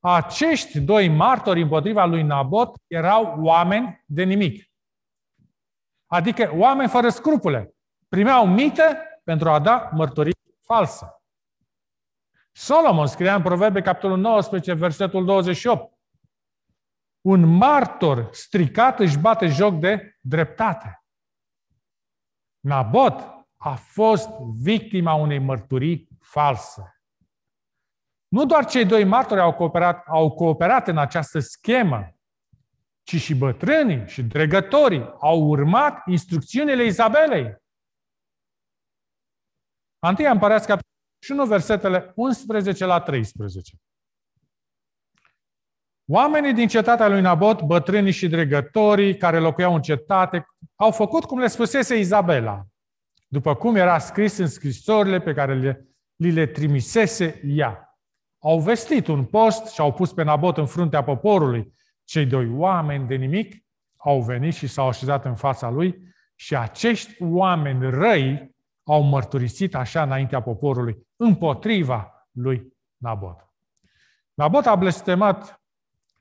Acești 0.00 0.80
doi 0.80 1.08
martori 1.08 1.62
împotriva 1.62 2.04
lui 2.04 2.22
Nabot 2.22 2.76
erau 2.86 3.42
oameni 3.42 4.04
de 4.06 4.22
nimic. 4.22 4.70
Adică 6.06 6.52
oameni 6.54 6.88
fără 6.88 7.08
scrupule. 7.08 7.74
Primeau 8.08 8.46
mite 8.46 9.20
pentru 9.24 9.50
a 9.50 9.58
da 9.58 9.90
mărturii 9.92 10.36
false. 10.60 11.06
Solomon 12.52 13.06
scria 13.06 13.34
în 13.34 13.42
Proverbe, 13.42 13.80
capitolul 13.80 14.18
19, 14.18 14.72
versetul 14.72 15.24
28. 15.24 15.92
Un 17.20 17.56
martor 17.56 18.28
stricat 18.32 19.00
își 19.00 19.18
bate 19.18 19.46
joc 19.46 19.74
de 19.74 20.16
dreptate. 20.20 21.00
Nabot 22.66 23.46
a 23.56 23.74
fost 23.74 24.28
victima 24.62 25.14
unei 25.14 25.38
mărturii 25.38 26.08
false. 26.20 27.00
Nu 28.28 28.46
doar 28.46 28.66
cei 28.66 28.84
doi 28.84 29.04
martori 29.04 29.40
au 29.40 29.54
cooperat, 29.54 30.06
au 30.06 30.34
cooperat 30.34 30.88
în 30.88 30.98
această 30.98 31.38
schemă, 31.38 32.16
ci 33.02 33.20
și 33.20 33.34
bătrânii 33.34 34.08
și 34.08 34.22
dregătorii 34.22 35.14
au 35.20 35.42
urmat 35.48 36.06
instrucțiunile 36.06 36.84
Izabelei. 36.84 37.56
Întâi 39.98 40.26
Împărați, 40.26 40.66
capitolul 40.66 41.42
1, 41.42 41.46
versetele 41.46 42.12
11 42.14 42.84
la 42.84 43.00
13. 43.00 43.76
Oamenii 46.08 46.52
din 46.52 46.68
cetatea 46.68 47.08
lui 47.08 47.20
Nabot, 47.20 47.62
bătrânii 47.62 48.12
și 48.12 48.28
dregătorii 48.28 49.16
care 49.16 49.38
locuiau 49.38 49.74
în 49.74 49.82
cetate, 49.82 50.46
au 50.74 50.90
făcut 50.90 51.24
cum 51.24 51.38
le 51.38 51.46
spusese 51.46 51.98
Izabela, 51.98 52.66
după 53.28 53.54
cum 53.54 53.76
era 53.76 53.98
scris 53.98 54.36
în 54.36 54.46
scrisorile 54.46 55.20
pe 55.20 55.34
care 55.34 55.54
le, 55.54 55.86
li 56.16 56.30
le 56.30 56.46
trimisese 56.46 57.40
ea. 57.44 57.98
Au 58.38 58.60
vestit 58.60 59.06
un 59.06 59.24
post 59.24 59.66
și 59.66 59.80
au 59.80 59.92
pus 59.92 60.12
pe 60.12 60.22
Nabot 60.22 60.56
în 60.56 60.66
fruntea 60.66 61.04
poporului. 61.04 61.74
Cei 62.04 62.26
doi 62.26 62.48
oameni 62.48 63.06
de 63.06 63.14
nimic 63.14 63.64
au 63.96 64.20
venit 64.20 64.54
și 64.54 64.66
s-au 64.66 64.88
așezat 64.88 65.24
în 65.24 65.34
fața 65.34 65.70
lui 65.70 65.98
și 66.34 66.56
acești 66.56 67.22
oameni 67.22 67.90
răi 67.90 68.54
au 68.84 69.02
mărturisit 69.02 69.74
așa 69.74 70.02
înaintea 70.02 70.42
poporului, 70.42 71.06
împotriva 71.16 72.28
lui 72.32 72.72
Nabot. 72.96 73.50
Nabot 74.34 74.66
a 74.66 74.74
blestemat 74.74 75.60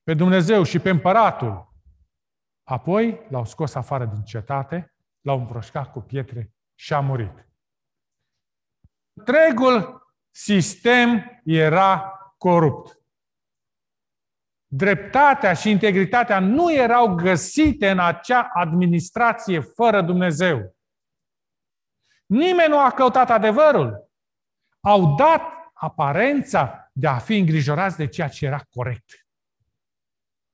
pe 0.06 0.14
Dumnezeu 0.14 0.64
și 0.64 0.80
pe 0.80 0.90
împăratul. 0.90 1.74
Apoi 2.64 3.26
l-au 3.30 3.46
scos 3.46 3.76
afară 3.76 4.06
din 4.06 4.24
cetate, 4.24 4.96
l-au 5.22 5.40
împroșcat 5.40 5.92
cu 5.92 6.00
pietre 6.00 6.54
și 6.76 6.94
a 6.94 7.00
murit. 7.00 7.48
Întregul 9.14 10.08
sistem 10.32 11.42
era 11.44 12.20
corupt. 12.38 13.00
Dreptatea 14.68 15.54
și 15.54 15.70
integritatea 15.70 16.40
nu 16.40 16.74
erau 16.74 17.16
găsite 17.16 17.90
în 17.90 18.00
acea 18.00 18.50
administrație 18.54 19.60
fără 19.60 20.02
Dumnezeu. 20.02 20.76
Nimeni 22.26 22.70
nu 22.70 22.80
a 22.80 22.92
căutat 22.92 23.30
adevărul. 23.30 24.10
Au 24.80 25.16
dat 25.16 25.42
aparența 25.74 26.90
de 26.94 27.08
a 27.08 27.18
fi 27.18 27.38
îngrijorați 27.38 27.98
de 27.98 28.08
ceea 28.08 28.28
ce 28.28 28.46
era 28.46 28.60
corect. 28.70 29.25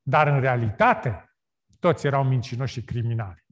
Dar 0.01 0.27
în 0.27 0.39
realitate, 0.39 1.35
toți 1.79 2.05
erau 2.05 2.23
mincinoși 2.23 2.73
și 2.73 2.83
criminali. 2.83 3.45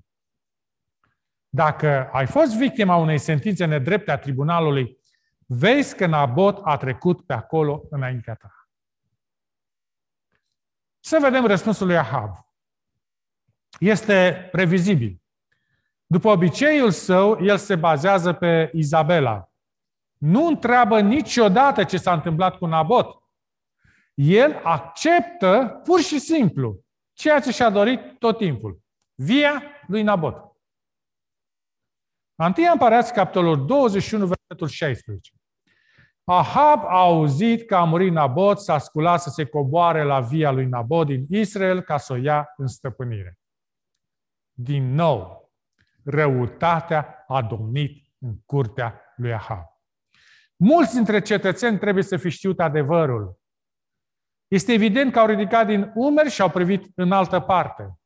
Dacă 1.49 2.09
ai 2.11 2.27
fost 2.27 2.57
victima 2.57 2.95
unei 2.95 3.17
sentințe 3.17 3.65
nedrepte 3.65 4.11
a 4.11 4.17
tribunalului, 4.17 4.97
vezi 5.45 5.95
că 5.95 6.05
Nabot 6.05 6.59
a 6.63 6.77
trecut 6.77 7.25
pe 7.25 7.33
acolo 7.33 7.83
înaintea 7.89 8.35
ta. 8.35 8.53
Să 10.99 11.17
vedem 11.21 11.45
răspunsul 11.45 11.87
lui 11.87 11.97
Ahab. 11.97 12.35
Este 13.79 14.47
previzibil. 14.51 15.21
După 16.05 16.29
obiceiul 16.29 16.91
său, 16.91 17.45
el 17.45 17.57
se 17.57 17.75
bazează 17.75 18.33
pe 18.33 18.71
Izabela. 18.73 19.49
Nu 20.17 20.47
întreabă 20.47 21.01
niciodată 21.01 21.83
ce 21.83 21.97
s-a 21.97 22.13
întâmplat 22.13 22.57
cu 22.57 22.65
Nabot. 22.65 23.23
El 24.21 24.61
acceptă 24.63 25.81
pur 25.83 25.99
și 25.99 26.19
simplu 26.19 26.83
ceea 27.13 27.39
ce 27.39 27.51
și-a 27.51 27.69
dorit 27.69 28.19
tot 28.19 28.37
timpul. 28.37 28.81
Via 29.15 29.63
lui 29.87 30.01
Nabot. 30.01 30.35
Întâi 32.35 32.67
Împărați, 32.71 33.13
capitolul 33.13 33.65
21, 33.65 34.25
versetul 34.25 34.67
16. 34.67 35.31
Ahab 36.23 36.83
a 36.83 36.99
auzit 36.99 37.65
că 37.65 37.75
a 37.75 37.83
murit 37.83 38.11
Nabot, 38.11 38.59
s-a 38.59 38.77
sculat 38.77 39.21
să 39.21 39.29
se 39.29 39.45
coboare 39.45 40.03
la 40.03 40.19
via 40.19 40.51
lui 40.51 40.65
Nabot 40.65 41.07
din 41.07 41.25
Israel 41.29 41.81
ca 41.81 41.97
să 41.97 42.13
o 42.13 42.15
ia 42.15 42.53
în 42.57 42.67
stăpânire. 42.67 43.39
Din 44.53 44.93
nou, 44.93 45.51
răutatea 46.03 47.23
a 47.27 47.41
domnit 47.41 48.07
în 48.17 48.39
curtea 48.45 49.01
lui 49.15 49.33
Ahab. 49.33 49.65
Mulți 50.55 50.93
dintre 50.93 51.21
cetățeni 51.21 51.79
trebuie 51.79 52.03
să 52.03 52.17
fi 52.17 52.29
știut 52.29 52.59
adevărul. 52.59 53.38
Este 54.49 54.73
evident 54.73 55.11
că 55.11 55.19
au 55.19 55.25
ridicat 55.25 55.65
din 55.65 55.91
umeri 55.95 56.29
și 56.29 56.41
au 56.41 56.49
privit 56.49 56.91
în 56.95 57.11
altă 57.11 57.39
parte. 57.39 57.99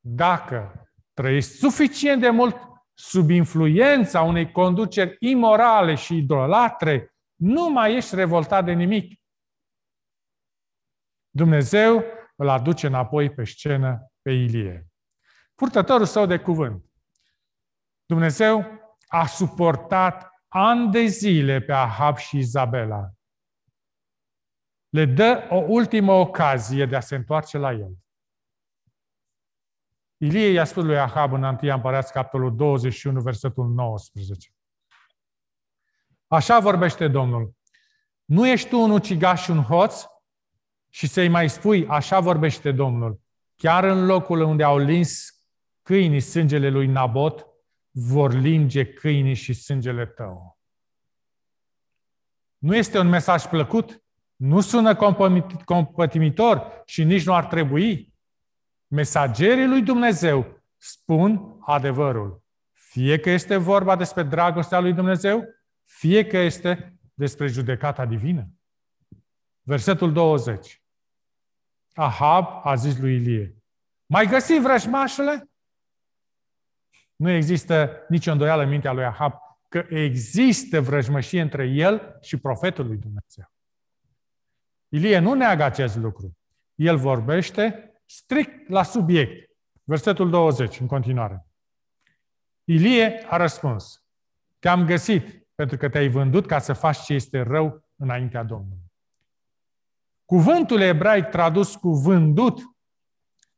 Dacă 0.00 0.88
trăiești 1.12 1.50
suficient 1.50 2.20
de 2.20 2.30
mult 2.30 2.56
sub 2.94 3.30
influența 3.30 4.22
unei 4.22 4.52
conduceri 4.52 5.16
imorale 5.20 5.94
și 5.94 6.16
idolatre, 6.16 7.14
nu 7.34 7.68
mai 7.68 7.94
ești 7.94 8.14
revoltat 8.14 8.64
de 8.64 8.72
nimic. 8.72 9.20
Dumnezeu 11.30 12.04
îl 12.36 12.48
aduce 12.48 12.86
înapoi 12.86 13.30
pe 13.30 13.44
scenă 13.44 14.12
pe 14.22 14.30
Ilie. 14.30 14.86
Purtătorul 15.54 16.06
său 16.06 16.26
de 16.26 16.38
cuvânt. 16.38 16.84
Dumnezeu 18.06 18.64
a 19.06 19.26
suportat 19.26 20.28
ani 20.48 20.90
de 20.90 21.04
zile 21.04 21.60
pe 21.60 21.72
Ahab 21.72 22.16
și 22.16 22.38
Izabela. 22.38 23.13
Le 24.94 25.04
dă 25.04 25.46
o 25.50 25.56
ultimă 25.56 26.12
ocazie 26.12 26.86
de 26.86 26.96
a 26.96 27.00
se 27.00 27.14
întoarce 27.14 27.58
la 27.58 27.72
el. 27.72 27.96
Ilie 30.16 30.48
i-a 30.48 30.64
spus 30.64 30.84
lui 30.84 30.98
Ahab 30.98 31.32
în 31.32 31.42
1 31.42 31.58
Împărați, 31.60 32.12
capitolul 32.12 32.56
21, 32.56 33.20
versetul 33.20 33.68
19. 33.68 34.50
Așa 36.26 36.60
vorbește 36.60 37.08
Domnul. 37.08 37.56
Nu 38.24 38.48
ești 38.48 38.68
tu 38.68 38.80
un 38.80 38.90
ucigaș 38.90 39.42
și 39.42 39.50
un 39.50 39.62
hoț? 39.62 40.04
Și 40.88 41.06
să-i 41.06 41.28
mai 41.28 41.50
spui, 41.50 41.86
așa 41.86 42.20
vorbește 42.20 42.72
Domnul. 42.72 43.20
Chiar 43.54 43.84
în 43.84 44.06
locul 44.06 44.40
unde 44.40 44.62
au 44.62 44.78
lins 44.78 45.42
câinii 45.82 46.20
sângele 46.20 46.68
lui 46.68 46.86
Nabot, 46.86 47.46
vor 47.90 48.32
linge 48.32 48.92
câinii 48.92 49.34
și 49.34 49.52
sângele 49.52 50.06
tău. 50.06 50.58
Nu 52.58 52.76
este 52.76 52.98
un 52.98 53.08
mesaj 53.08 53.46
plăcut? 53.46 54.03
Nu 54.36 54.60
sună 54.60 54.96
compătimitor 55.64 56.82
și 56.86 57.04
nici 57.04 57.24
nu 57.24 57.34
ar 57.34 57.46
trebui? 57.46 58.14
Mesagerii 58.86 59.66
lui 59.66 59.82
Dumnezeu 59.82 60.62
spun 60.76 61.56
adevărul. 61.60 62.42
Fie 62.72 63.18
că 63.18 63.30
este 63.30 63.56
vorba 63.56 63.96
despre 63.96 64.22
dragostea 64.22 64.80
lui 64.80 64.92
Dumnezeu, 64.92 65.44
fie 65.82 66.26
că 66.26 66.36
este 66.36 66.98
despre 67.14 67.46
judecata 67.46 68.06
divină. 68.06 68.48
Versetul 69.62 70.12
20. 70.12 70.82
Ahab 71.94 72.60
a 72.62 72.74
zis 72.74 72.98
lui 72.98 73.14
Ilie, 73.14 73.56
mai 74.06 74.26
găsi 74.26 74.58
vrăjmașule? 74.58 75.50
Nu 77.16 77.30
există 77.30 78.04
nicio 78.08 78.32
îndoială 78.32 78.62
în 78.62 78.68
mintea 78.68 78.92
lui 78.92 79.04
Ahab 79.04 79.32
că 79.68 79.86
există 79.88 80.80
vrăjmășie 80.80 81.40
între 81.40 81.66
el 81.66 82.18
și 82.22 82.36
profetul 82.36 82.86
lui 82.86 82.96
Dumnezeu. 82.96 83.53
Ilie 84.94 85.18
nu 85.18 85.34
neagă 85.34 85.62
acest 85.62 85.96
lucru. 85.96 86.36
El 86.74 86.96
vorbește 86.96 87.92
strict 88.06 88.68
la 88.68 88.82
subiect. 88.82 89.50
Versetul 89.84 90.30
20, 90.30 90.80
în 90.80 90.86
continuare. 90.86 91.46
Ilie 92.64 93.26
a 93.28 93.36
răspuns, 93.36 94.02
te-am 94.58 94.84
găsit 94.84 95.46
pentru 95.54 95.76
că 95.76 95.88
te-ai 95.88 96.08
vândut 96.08 96.46
ca 96.46 96.58
să 96.58 96.72
faci 96.72 96.98
ce 96.98 97.14
este 97.14 97.40
rău 97.40 97.84
înaintea 97.96 98.42
Domnului. 98.42 98.92
Cuvântul 100.24 100.80
ebraic 100.80 101.24
tradus 101.24 101.74
cu 101.74 101.90
vândut 101.90 102.60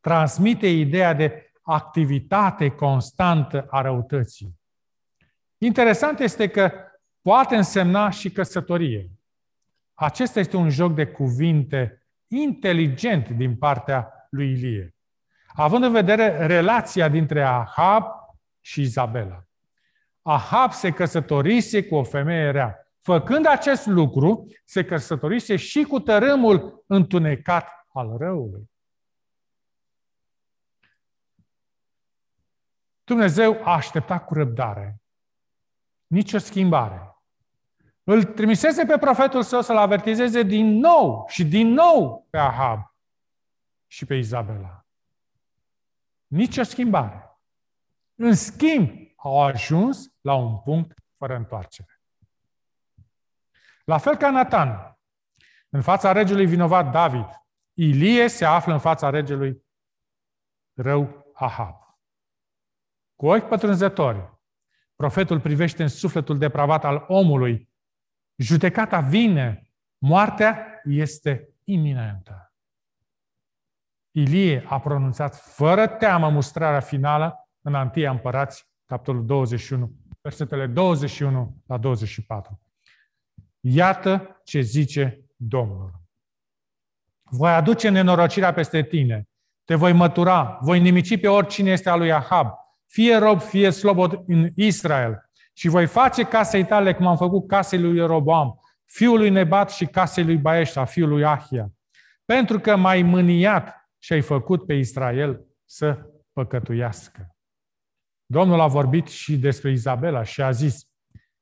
transmite 0.01 0.68
ideea 0.68 1.12
de 1.12 1.53
activitate 1.62 2.68
constantă 2.68 3.66
a 3.70 3.81
răutății. 3.81 4.61
Interesant 5.59 6.18
este 6.18 6.49
că 6.49 6.72
poate 7.20 7.57
însemna 7.57 8.11
și 8.11 8.31
căsătorie. 8.31 9.15
Acesta 9.98 10.40
este 10.40 10.56
un 10.56 10.70
joc 10.70 10.94
de 10.94 11.06
cuvinte 11.06 12.06
inteligent 12.26 13.28
din 13.28 13.56
partea 13.56 14.28
lui 14.30 14.50
Ilie. 14.50 14.94
Având 15.46 15.85
în 15.85 15.92
vedere 15.92 16.46
relația 16.46 17.09
dintre 17.09 17.42
Ahab 17.42 18.04
și 18.61 18.80
Izabela. 18.80 19.44
Ahab 20.22 20.72
se 20.72 20.90
căsătorise 20.90 21.85
cu 21.85 21.94
o 21.94 22.02
femeie 22.02 22.50
rea. 22.50 22.90
Făcând 23.00 23.46
acest 23.46 23.87
lucru, 23.87 24.46
se 24.64 24.85
căsătorise 24.85 25.56
și 25.56 25.82
cu 25.82 26.00
tărâmul 26.00 26.85
întunecat 26.87 27.87
al 27.92 28.16
răului. 28.18 28.70
Dumnezeu 33.04 33.61
a 33.64 33.72
așteptat 33.72 34.24
cu 34.24 34.35
răbdare. 34.35 35.00
Nici 36.06 36.32
o 36.32 36.38
schimbare. 36.38 37.15
Îl 38.09 38.25
trimisese 38.25 38.85
pe 38.85 38.99
profetul 38.99 39.42
său 39.42 39.61
să-l 39.61 39.77
avertizeze 39.77 40.42
din 40.42 40.66
nou 40.66 41.25
și 41.29 41.45
din 41.45 41.69
nou 41.69 42.27
pe 42.31 42.38
Ahab 42.38 42.95
și 43.87 44.05
pe 44.05 44.14
Izabela. 44.14 44.87
Nici 46.27 46.57
o 46.57 46.62
schimbare. 46.62 47.38
În 48.14 48.35
schimb, 48.35 48.90
au 49.16 49.42
ajuns 49.42 50.12
la 50.21 50.35
un 50.35 50.59
punct 50.59 50.99
fără 51.16 51.37
întoarcere. 51.37 52.01
La 53.85 53.99
fel 53.99 54.16
ca 54.16 54.31
Nathan, 54.31 54.99
în 55.69 55.83
fața 55.83 56.12
regelui 56.12 56.47
vinovat 56.47 56.90
David, 56.90 57.29
Ilie 57.73 58.29
se 58.29 58.45
află 58.45 58.73
în 58.73 58.79
fața 58.79 59.11
regelui 59.11 59.64
rău 60.75 61.33
Ahab. 61.35 61.77
Cu 63.16 63.27
ochi 63.27 63.49
pătrunzători, 63.49 64.33
profetul 64.95 65.40
privește 65.40 65.83
în 65.83 65.88
sufletul 65.88 66.38
depravat 66.38 66.85
al 66.85 67.05
omului. 67.09 67.75
Judecata 68.37 69.01
vine, 69.01 69.70
moartea 69.99 70.81
este 70.85 71.49
iminentă. 71.64 72.55
Ilie 74.11 74.64
a 74.68 74.81
pronunțat 74.81 75.37
fără 75.37 75.87
teamă 75.87 76.29
mustrarea 76.29 76.81
finală 76.81 77.49
în 77.61 77.75
Antia 77.75 78.11
Împărați, 78.11 78.68
capitolul 78.85 79.27
21, 79.27 79.92
versetele 80.20 80.66
21 80.66 81.62
la 81.66 81.77
24. 81.77 82.61
Iată 83.61 84.40
ce 84.44 84.61
zice 84.61 85.25
Domnul. 85.37 86.01
Voi 87.22 87.51
aduce 87.51 87.88
nenorocirea 87.88 88.53
peste 88.53 88.83
tine, 88.83 89.29
te 89.64 89.75
voi 89.75 89.92
mătura, 89.92 90.59
voi 90.61 90.81
nimici 90.81 91.20
pe 91.20 91.29
oricine 91.29 91.70
este 91.70 91.90
al 91.90 91.99
lui 91.99 92.12
Ahab, 92.12 92.53
fie 92.87 93.16
rob, 93.16 93.40
fie 93.40 93.70
slobod 93.70 94.22
în 94.27 94.51
Israel. 94.55 95.25
Și 95.57 95.69
voi 95.69 95.87
face 95.87 96.25
casei 96.25 96.64
tale 96.64 96.95
cum 96.95 97.07
am 97.07 97.16
făcut 97.16 97.47
casei 97.47 97.81
lui 97.81 97.97
Ieroboam, 97.97 98.61
fiul 98.85 99.19
lui 99.19 99.31
Nebat 99.31 99.71
și 99.71 99.87
casei 99.87 100.25
lui 100.25 100.37
Baeșa, 100.37 100.85
fiul 100.85 101.09
lui 101.09 101.25
Ahia. 101.25 101.73
Pentru 102.25 102.59
că 102.59 102.77
m-ai 102.77 103.03
mâniat 103.03 103.90
și 103.99 104.12
ai 104.12 104.21
făcut 104.21 104.66
pe 104.66 104.75
Israel 104.75 105.47
să 105.64 106.11
păcătuiască. 106.33 107.37
Domnul 108.27 108.61
a 108.61 108.66
vorbit 108.66 109.07
și 109.07 109.38
despre 109.38 109.71
Izabela 109.71 110.23
și 110.23 110.42
a 110.42 110.51
zis, 110.51 110.88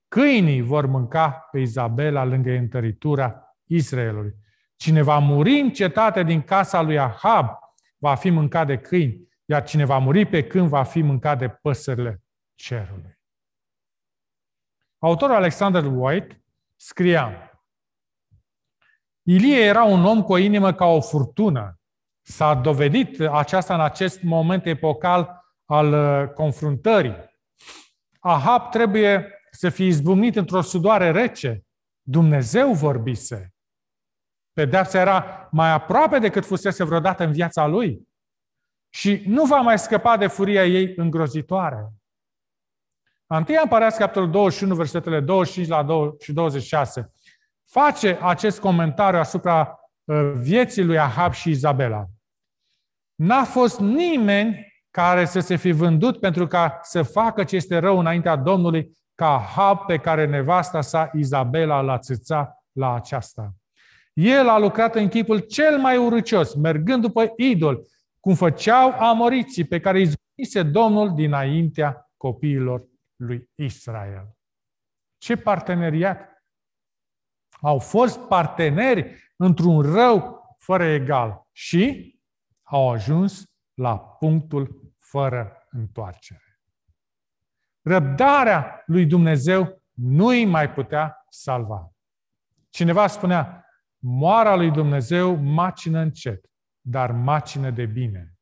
câinii 0.08 0.60
vor 0.60 0.86
mânca 0.86 1.48
pe 1.50 1.58
Izabela 1.58 2.24
lângă 2.24 2.50
întăritura 2.50 3.56
Israelului. 3.64 4.34
Cine 4.76 5.02
va 5.02 5.18
muri 5.18 5.60
în 5.60 5.70
cetate 5.70 6.22
din 6.22 6.42
casa 6.42 6.82
lui 6.82 6.98
Ahab 6.98 7.58
va 7.96 8.14
fi 8.14 8.30
mâncat 8.30 8.66
de 8.66 8.78
câini 8.78 9.24
iar 9.44 9.64
cine 9.64 9.84
va 9.84 9.98
muri 9.98 10.26
pe 10.26 10.46
când 10.46 10.68
va 10.68 10.82
fi 10.82 11.02
mâncat 11.02 11.38
de 11.38 11.48
păsările 11.48 12.22
cerului. 12.54 13.13
Autorul 15.04 15.34
Alexander 15.34 15.84
White 15.84 16.44
scria 16.76 17.50
Ilie 19.22 19.64
era 19.64 19.84
un 19.84 20.04
om 20.04 20.22
cu 20.22 20.32
o 20.32 20.36
inimă 20.36 20.72
ca 20.72 20.84
o 20.84 21.00
furtună. 21.00 21.78
S-a 22.22 22.54
dovedit 22.54 23.20
aceasta 23.20 23.74
în 23.74 23.80
acest 23.80 24.22
moment 24.22 24.66
epocal 24.66 25.44
al 25.64 25.92
uh, 25.92 26.32
confruntării. 26.32 27.16
Ahab 28.18 28.70
trebuie 28.70 29.40
să 29.50 29.68
fie 29.68 29.86
izbucnit 29.86 30.36
într-o 30.36 30.60
sudoare 30.60 31.10
rece. 31.10 31.64
Dumnezeu 32.02 32.72
vorbise. 32.72 33.54
Pedeapsa 34.52 35.00
era 35.00 35.48
mai 35.50 35.70
aproape 35.70 36.18
decât 36.18 36.44
fusese 36.44 36.84
vreodată 36.84 37.24
în 37.24 37.32
viața 37.32 37.66
lui 37.66 38.08
și 38.88 39.22
nu 39.26 39.44
va 39.44 39.60
mai 39.60 39.78
scăpa 39.78 40.16
de 40.16 40.26
furia 40.26 40.66
ei 40.66 40.92
îngrozitoare. 40.96 41.92
Întâia 43.26 43.60
Împărați, 43.62 43.98
capitolul 43.98 44.30
21, 44.30 44.74
versetele 44.74 45.20
25 45.20 45.68
la 45.68 45.82
2 45.82 46.14
și 46.20 46.32
26, 46.32 47.12
face 47.64 48.18
acest 48.22 48.60
comentariu 48.60 49.18
asupra 49.18 49.78
uh, 50.04 50.32
vieții 50.34 50.84
lui 50.84 50.98
Ahab 50.98 51.32
și 51.32 51.50
Izabela. 51.50 52.04
N-a 53.14 53.44
fost 53.44 53.80
nimeni 53.80 54.72
care 54.90 55.24
să 55.24 55.40
se 55.40 55.56
fi 55.56 55.70
vândut 55.70 56.20
pentru 56.20 56.46
ca 56.46 56.78
să 56.82 57.02
facă 57.02 57.44
ce 57.44 57.56
este 57.56 57.78
rău 57.78 57.98
înaintea 57.98 58.36
Domnului, 58.36 58.90
ca 59.14 59.34
Ahab 59.34 59.78
pe 59.86 59.96
care 59.96 60.26
nevasta 60.26 60.80
sa 60.80 61.10
Izabela 61.12 61.80
l-a 61.80 61.98
țâța 61.98 62.64
la 62.72 62.94
aceasta. 62.94 63.54
El 64.12 64.48
a 64.48 64.58
lucrat 64.58 64.94
în 64.94 65.08
chipul 65.08 65.38
cel 65.38 65.78
mai 65.78 65.96
urâcios, 65.96 66.54
mergând 66.54 67.02
după 67.02 67.32
idol, 67.36 67.86
cum 68.20 68.34
făceau 68.34 68.90
amoriții 68.90 69.64
pe 69.64 69.80
care 69.80 69.98
îi 69.98 70.12
zise 70.36 70.62
Domnul 70.62 71.14
dinaintea 71.14 72.10
copiilor 72.16 72.92
lui 73.16 73.50
Israel. 73.54 74.36
Ce 75.18 75.36
parteneriat! 75.36 76.28
Au 77.60 77.78
fost 77.78 78.18
parteneri 78.18 79.32
într-un 79.36 79.80
rău 79.80 80.42
fără 80.58 80.84
egal 80.84 81.48
și 81.52 82.12
au 82.62 82.90
ajuns 82.90 83.44
la 83.74 83.98
punctul 83.98 84.92
fără 84.98 85.66
întoarcere. 85.70 86.60
Răbdarea 87.82 88.82
lui 88.86 89.06
Dumnezeu 89.06 89.82
nu 89.92 90.26
îi 90.26 90.44
mai 90.44 90.72
putea 90.72 91.24
salva. 91.28 91.92
Cineva 92.70 93.06
spunea, 93.06 93.66
moara 93.98 94.54
lui 94.54 94.70
Dumnezeu 94.70 95.34
macină 95.34 95.98
încet 95.98 96.48
dar 96.86 97.12
macină 97.12 97.70
de 97.70 97.86
bine. 97.86 98.38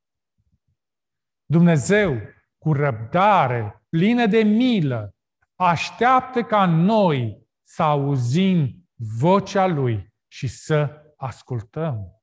Dumnezeu, 1.45 2.21
cu 2.57 2.73
răbdare, 2.73 3.82
plină 3.93 4.25
de 4.25 4.43
milă, 4.43 5.15
așteaptă 5.55 6.43
ca 6.43 6.65
noi 6.65 7.47
să 7.63 7.83
auzim 7.83 8.87
vocea 8.95 9.65
Lui 9.67 10.13
și 10.27 10.47
să 10.47 11.03
ascultăm. 11.17 12.21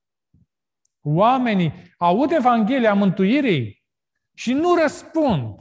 Oamenii 1.00 1.72
aud 1.98 2.30
Evanghelia 2.33 2.94
mântuirii 2.94 3.85
și 4.35 4.52
nu 4.52 4.74
răspund. 4.74 5.61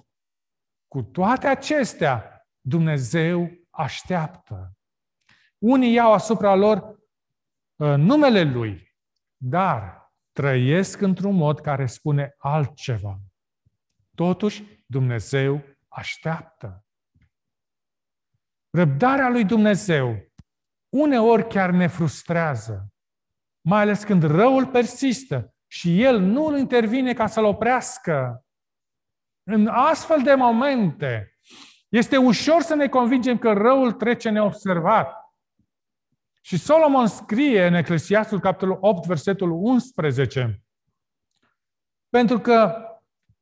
Cu 0.88 1.02
toate 1.04 1.48
acestea, 1.48 2.48
Dumnezeu 2.62 3.52
așteaptă. 3.70 4.74
Unii 5.58 5.94
iau 5.94 6.14
asupra 6.14 6.56
lor 6.56 7.00
uh, 7.76 7.96
numele 7.98 8.44
Lui, 8.44 8.96
dar 9.38 10.12
trăiesc 10.32 11.02
într-un 11.02 11.36
mod 11.36 11.60
care 11.60 11.86
spune 11.86 12.36
altceva. 12.38 13.20
Totuși, 14.16 14.64
Dumnezeu 14.86 15.78
așteaptă. 15.90 16.86
Răbdarea 18.70 19.30
lui 19.30 19.46
Dumnezeu 19.46 20.30
uneori 20.90 21.48
chiar 21.48 21.70
ne 21.70 21.88
frustrează, 21.88 22.94
mai 23.62 23.82
ales 23.82 24.04
când 24.04 24.24
răul 24.24 24.68
persistă 24.68 25.54
și 25.68 26.02
El 26.04 26.20
nu 26.20 26.46
îl 26.46 26.58
intervine 26.58 27.14
ca 27.14 27.28
să-l 27.28 27.44
oprească. 27.44 28.46
În 29.44 29.68
astfel 29.68 30.24
de 30.24 30.34
momente, 30.34 31.38
este 31.90 32.18
ușor 32.18 32.62
să 32.62 32.76
ne 32.76 32.88
convingem 32.88 33.38
că 33.38 33.54
răul 33.54 33.92
trece 33.92 34.30
neobservat. 34.30 35.20
Și 36.42 36.58
Solomon 36.58 37.08
scrie 37.08 37.66
în 37.66 37.74
Eclesiastul, 37.74 38.40
capitolul 38.40 38.78
8, 38.82 39.06
versetul 39.06 39.52
11, 39.52 40.64
pentru 42.10 42.40
că 42.40 42.84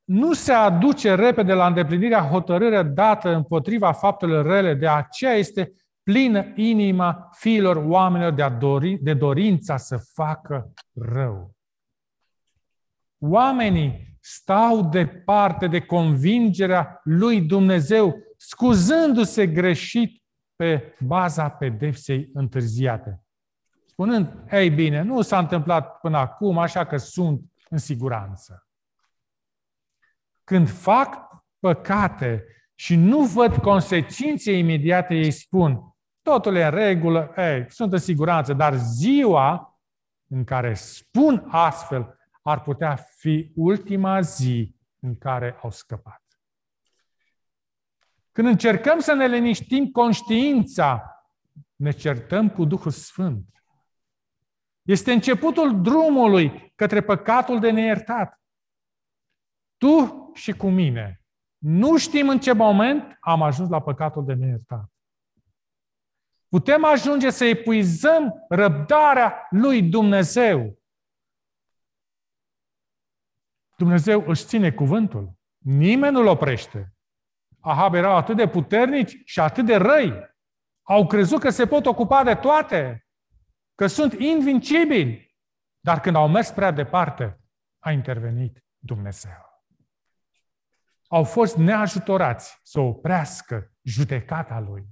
nu 0.07 0.33
se 0.33 0.51
aduce 0.51 1.15
repede 1.15 1.53
la 1.53 1.67
îndeplinirea 1.67 2.21
hotărârea 2.21 2.83
dată 2.83 3.35
împotriva 3.35 3.91
faptelor 3.91 4.45
rele, 4.45 4.73
de 4.73 4.87
aceea 4.87 5.33
este 5.33 5.73
plină 6.03 6.45
inima 6.55 7.29
fiilor 7.31 7.75
oamenilor 7.75 8.33
de, 8.33 8.41
a 8.41 8.49
dori, 8.49 8.97
de 9.01 9.13
dorința 9.13 9.77
să 9.77 9.97
facă 9.97 10.73
rău. 10.93 11.55
Oamenii 13.19 14.17
stau 14.19 14.89
departe 14.89 15.67
de 15.67 15.79
convingerea 15.79 16.99
lui 17.03 17.41
Dumnezeu, 17.41 18.15
scuzându-se 18.37 19.47
greșit 19.47 20.23
pe 20.55 20.95
baza 20.99 21.49
pedepsei 21.49 22.29
întârziate. 22.33 23.23
Spunând, 23.85 24.33
ei 24.51 24.69
bine, 24.69 25.01
nu 25.01 25.21
s-a 25.21 25.37
întâmplat 25.37 25.99
până 25.99 26.17
acum, 26.17 26.57
așa 26.57 26.85
că 26.85 26.97
sunt 26.97 27.41
în 27.69 27.77
siguranță. 27.77 28.66
Când 30.47 30.69
fac 30.69 31.43
păcate 31.59 32.45
și 32.75 32.95
nu 32.95 33.23
văd 33.23 33.55
consecințe 33.55 34.51
imediate, 34.51 35.15
ei 35.15 35.31
spun, 35.31 35.81
totul 36.21 36.55
e 36.55 36.63
în 36.63 36.71
regulă, 36.71 37.33
ei, 37.37 37.65
sunt 37.71 37.93
în 37.93 37.99
siguranță, 37.99 38.53
dar 38.53 38.75
ziua 38.75 39.79
în 40.27 40.43
care 40.43 40.73
spun 40.73 41.47
astfel 41.47 42.17
ar 42.41 42.61
putea 42.61 42.95
fi 42.95 43.51
ultima 43.55 44.21
zi 44.21 44.75
în 44.99 45.17
care 45.17 45.59
au 45.61 45.71
scăpat. 45.71 46.23
Când 48.31 48.47
încercăm 48.47 48.99
să 48.99 49.13
ne 49.13 49.27
liniștim 49.27 49.91
conștiința, 49.91 51.03
ne 51.75 51.91
certăm 51.91 52.49
cu 52.49 52.65
Duhul 52.65 52.91
Sfânt. 52.91 53.45
Este 54.81 55.11
începutul 55.11 55.81
drumului 55.81 56.71
către 56.75 57.01
păcatul 57.01 57.59
de 57.59 57.71
neiertat. 57.71 58.41
Tu 59.77 60.31
și 60.33 60.51
cu 60.51 60.69
mine. 60.69 61.21
Nu 61.57 61.97
știm 61.97 62.29
în 62.29 62.39
ce 62.39 62.53
moment 62.53 63.17
am 63.19 63.41
ajuns 63.41 63.69
la 63.69 63.81
păcatul 63.81 64.25
de 64.25 64.33
neiertat. 64.33 64.91
Putem 66.47 66.85
ajunge 66.85 67.29
să 67.29 67.45
epuizăm 67.45 68.45
răbdarea 68.49 69.47
lui 69.49 69.81
Dumnezeu. 69.81 70.79
Dumnezeu 73.77 74.23
își 74.27 74.45
ține 74.45 74.71
cuvântul. 74.71 75.33
Nimeni 75.57 76.13
nu-l 76.13 76.27
oprește. 76.27 76.93
Ahab 77.59 77.93
erau 77.93 78.15
atât 78.15 78.35
de 78.35 78.47
puternici 78.47 79.21
și 79.25 79.39
atât 79.39 79.65
de 79.65 79.75
răi. 79.75 80.13
Au 80.81 81.07
crezut 81.07 81.39
că 81.39 81.49
se 81.49 81.67
pot 81.67 81.85
ocupa 81.85 82.23
de 82.23 82.35
toate, 82.35 83.07
că 83.75 83.87
sunt 83.87 84.13
invincibili. 84.13 85.35
Dar 85.79 85.99
când 85.99 86.15
au 86.15 86.29
mers 86.29 86.51
prea 86.51 86.71
departe, 86.71 87.39
a 87.79 87.91
intervenit 87.91 88.65
Dumnezeu. 88.77 89.46
Au 91.07 91.23
fost 91.23 91.55
neajutorați 91.55 92.59
să 92.63 92.79
oprească 92.79 93.71
judecata 93.81 94.59
lui. 94.59 94.87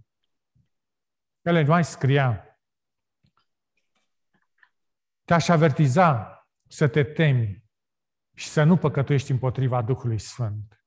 Ele 1.42 1.62
nu 1.62 1.70
mai 1.70 1.84
scria, 1.84 2.46
te-aș 5.26 5.48
avertiza 5.48 6.40
să 6.68 6.88
te 6.88 7.04
temi 7.04 7.64
și 8.34 8.48
să 8.48 8.64
nu 8.64 8.78
păcătuiești 8.78 9.32
împotriva 9.32 9.82
Duhului 9.82 10.20
Sfânt. 10.20 10.86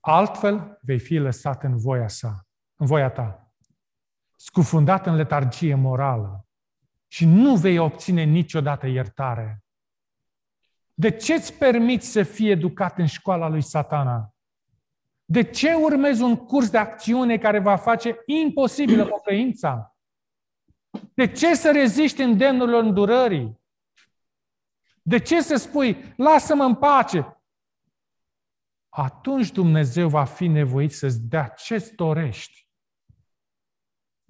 Altfel 0.00 0.78
vei 0.82 0.98
fi 0.98 1.16
lăsat 1.16 1.62
în 1.62 1.76
voia 1.76 2.08
sa, 2.08 2.46
în 2.74 2.86
voia 2.86 3.10
ta, 3.10 3.52
scufundat 4.36 5.06
în 5.06 5.14
letargie 5.14 5.74
morală 5.74 6.46
și 7.06 7.24
nu 7.24 7.56
vei 7.56 7.78
obține 7.78 8.22
niciodată 8.22 8.86
iertare. 8.86 9.64
De 10.94 11.10
ce 11.10 11.34
îți 11.34 11.52
permiți 11.52 12.06
să 12.06 12.22
fii 12.22 12.50
educat 12.50 12.98
în 12.98 13.06
școala 13.06 13.48
lui 13.48 13.62
satana? 13.62 14.35
De 15.28 15.42
ce 15.42 15.74
urmezi 15.74 16.22
un 16.22 16.36
curs 16.36 16.70
de 16.70 16.78
acțiune 16.78 17.38
care 17.38 17.58
va 17.58 17.76
face 17.76 18.16
imposibilă 18.26 19.06
pocăința? 19.06 19.96
De 21.14 21.32
ce 21.32 21.54
să 21.54 21.72
reziști 21.72 22.22
îndemnurilor 22.22 22.82
îndurării? 22.82 23.60
De 25.02 25.18
ce 25.18 25.42
să 25.42 25.56
spui, 25.56 26.14
lasă-mă 26.16 26.64
în 26.64 26.74
pace? 26.74 27.40
Atunci 28.88 29.52
Dumnezeu 29.52 30.08
va 30.08 30.24
fi 30.24 30.46
nevoit 30.46 30.92
să-ți 30.92 31.20
dea 31.20 31.48
ce-ți 31.48 31.94
dorești. 31.94 32.68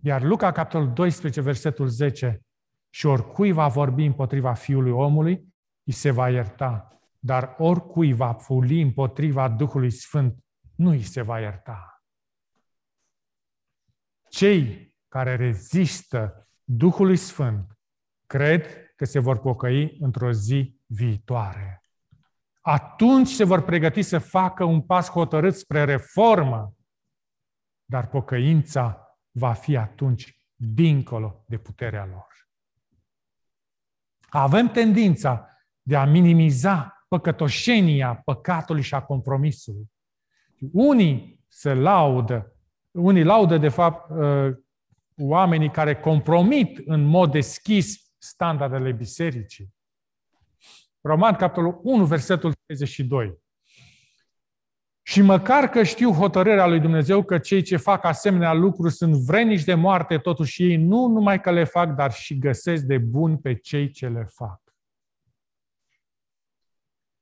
Iar 0.02 0.22
Luca, 0.22 0.52
capitolul 0.52 0.92
12, 0.92 1.40
versetul 1.40 1.86
10, 1.86 2.46
și 2.90 3.06
oricui 3.06 3.52
va 3.52 3.68
vorbi 3.68 4.04
împotriva 4.04 4.54
Fiului 4.54 4.90
omului, 4.90 5.54
îi 5.82 5.92
se 5.92 6.10
va 6.10 6.30
ierta. 6.30 7.00
Dar 7.18 7.54
oricui 7.58 8.12
va 8.12 8.32
fuli 8.32 8.80
împotriva 8.80 9.48
Duhului 9.48 9.90
Sfânt, 9.90 10.45
nu 10.76 10.90
îi 10.90 11.02
se 11.02 11.22
va 11.22 11.40
ierta. 11.40 12.04
Cei 14.28 14.94
care 15.08 15.36
rezistă 15.36 16.48
Duhului 16.64 17.16
Sfânt 17.16 17.78
cred 18.26 18.66
că 18.96 19.04
se 19.04 19.18
vor 19.18 19.38
pocăi 19.38 19.96
într-o 20.00 20.32
zi 20.32 20.80
viitoare. 20.86 21.80
Atunci 22.60 23.28
se 23.28 23.44
vor 23.44 23.62
pregăti 23.62 24.02
să 24.02 24.18
facă 24.18 24.64
un 24.64 24.82
pas 24.82 25.10
hotărât 25.10 25.56
spre 25.56 25.84
reformă, 25.84 26.74
dar 27.84 28.08
pocăința 28.08 29.00
va 29.30 29.52
fi 29.52 29.76
atunci 29.76 30.36
dincolo 30.54 31.44
de 31.48 31.58
puterea 31.58 32.04
lor. 32.04 32.48
Avem 34.28 34.68
tendința 34.68 35.48
de 35.82 35.96
a 35.96 36.04
minimiza 36.04 37.04
păcătoșenia 37.08 38.14
păcatului 38.14 38.82
și 38.82 38.94
a 38.94 39.02
compromisului. 39.02 39.90
Unii 40.72 41.44
se 41.48 41.74
laudă, 41.74 42.52
unii 42.90 43.24
laudă, 43.24 43.58
de 43.58 43.68
fapt, 43.68 44.10
uh, 44.10 44.56
oamenii 45.16 45.70
care 45.70 45.94
compromit 45.94 46.82
în 46.86 47.04
mod 47.04 47.30
deschis 47.30 48.14
standardele 48.18 48.92
bisericii. 48.92 49.74
Roman, 51.00 51.34
capitolul 51.34 51.80
1, 51.82 52.04
versetul 52.04 52.52
32. 52.66 53.38
Și 55.02 55.22
măcar 55.22 55.68
că 55.68 55.82
știu 55.82 56.10
hotărârea 56.10 56.66
lui 56.66 56.80
Dumnezeu 56.80 57.22
că 57.22 57.38
cei 57.38 57.62
ce 57.62 57.76
fac 57.76 58.04
asemenea 58.04 58.52
lucruri 58.52 58.92
sunt 58.92 59.14
vrenici 59.14 59.64
de 59.64 59.74
moarte, 59.74 60.18
totuși 60.18 60.62
ei 60.62 60.76
nu 60.76 61.06
numai 61.06 61.40
că 61.40 61.50
le 61.50 61.64
fac, 61.64 61.94
dar 61.94 62.12
și 62.12 62.38
găsesc 62.38 62.82
de 62.82 62.98
bun 62.98 63.38
pe 63.38 63.54
cei 63.54 63.90
ce 63.90 64.08
le 64.08 64.24
fac. 64.24 64.60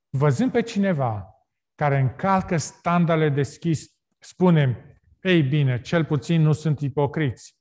Văzând 0.09 0.53
pe 0.53 0.63
cineva 0.63 1.34
care 1.75 1.99
încalcă 1.99 2.57
standardele 2.57 3.29
deschis, 3.29 3.95
spunem, 4.19 4.77
ei 5.23 5.43
bine, 5.43 5.81
cel 5.81 6.05
puțin 6.05 6.43
nu 6.43 6.53
sunt 6.53 6.81
ipocriți. 6.81 7.59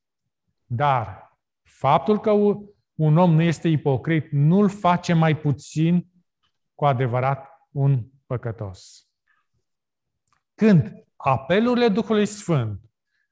Dar 0.66 1.32
faptul 1.64 2.20
că 2.20 2.32
un 2.94 3.18
om 3.18 3.34
nu 3.34 3.42
este 3.42 3.68
ipocrit 3.68 4.32
nu-l 4.32 4.70
face 4.70 5.14
mai 5.14 5.38
puțin 5.38 6.08
cu 6.76 6.86
adevărat 6.86 7.48
un 7.72 8.06
păcătos. 8.26 9.08
Când 10.56 10.92
apelurile 11.16 11.88
Duhului 11.88 12.26
Sfânt 12.26 12.82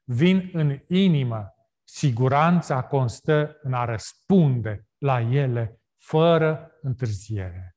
vin 0.04 0.50
în 0.54 0.80
inimă, 0.88 1.54
siguranța 1.84 2.84
constă 2.84 3.58
în 3.62 3.74
a 3.74 3.86
răspunde 3.86 4.88
la 4.98 5.20
ele 5.20 5.82
fără 5.98 6.72
întârziere. 6.82 7.76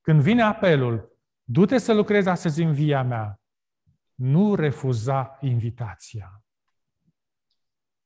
Când 0.00 0.20
vine 0.20 0.42
apelul, 0.42 1.15
Du-te 1.48 1.78
să 1.78 1.92
lucrezi 1.92 2.28
astăzi 2.28 2.62
în 2.62 2.72
via 2.72 3.02
mea. 3.02 3.40
Nu 4.14 4.54
refuza 4.54 5.38
invitația. 5.40 6.42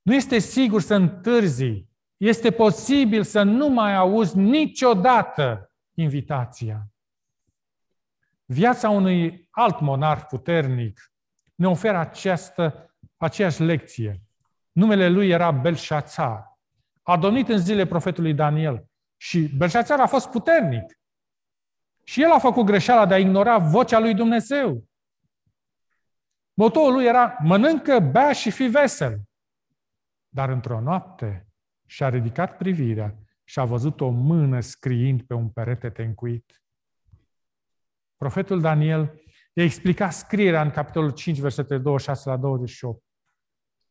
Nu 0.02 0.14
este 0.14 0.38
sigur 0.38 0.80
să 0.80 0.94
întârzi. 0.94 1.88
Este 2.16 2.50
posibil 2.50 3.22
să 3.22 3.42
nu 3.42 3.68
mai 3.68 3.94
auzi 3.94 4.36
niciodată 4.36 5.72
invitația. 5.94 6.92
Viața 8.44 8.90
unui 8.90 9.48
alt 9.50 9.80
monarh 9.80 10.24
puternic 10.28 11.12
ne 11.54 11.68
oferă 11.68 11.98
această, 11.98 12.94
aceeași 13.16 13.62
lecție. 13.62 14.22
Numele 14.72 15.08
lui 15.08 15.28
era 15.28 15.50
Belșațar. 15.50 16.58
A 17.02 17.16
domnit 17.16 17.48
în 17.48 17.58
zile 17.58 17.86
profetului 17.86 18.34
Daniel. 18.34 18.88
Și 19.16 19.56
Belșațar 19.56 20.00
a 20.00 20.06
fost 20.06 20.30
puternic. 20.30 20.99
Și 22.10 22.22
el 22.22 22.30
a 22.30 22.38
făcut 22.38 22.64
greșeala 22.64 23.06
de 23.06 23.14
a 23.14 23.18
ignora 23.18 23.58
vocea 23.58 23.98
lui 23.98 24.14
Dumnezeu. 24.14 24.88
Motoul 26.52 26.92
lui 26.92 27.04
era, 27.04 27.36
mănâncă, 27.42 27.98
bea 27.98 28.32
și 28.32 28.50
fi 28.50 28.66
vesel. 28.66 29.20
Dar 30.28 30.48
într-o 30.48 30.80
noapte 30.80 31.48
și-a 31.86 32.08
ridicat 32.08 32.56
privirea 32.56 33.18
și 33.44 33.58
a 33.58 33.64
văzut 33.64 34.00
o 34.00 34.08
mână 34.08 34.60
scriind 34.60 35.22
pe 35.22 35.34
un 35.34 35.50
perete 35.50 35.90
tencuit. 35.90 36.62
Profetul 38.16 38.60
Daniel 38.60 39.20
i-a 39.52 39.64
explicat 39.64 40.12
scrierea 40.12 40.62
în 40.62 40.70
capitolul 40.70 41.10
5, 41.10 41.38
versetele 41.38 41.80
26 41.80 42.28
la 42.28 42.36
28. 42.36 43.04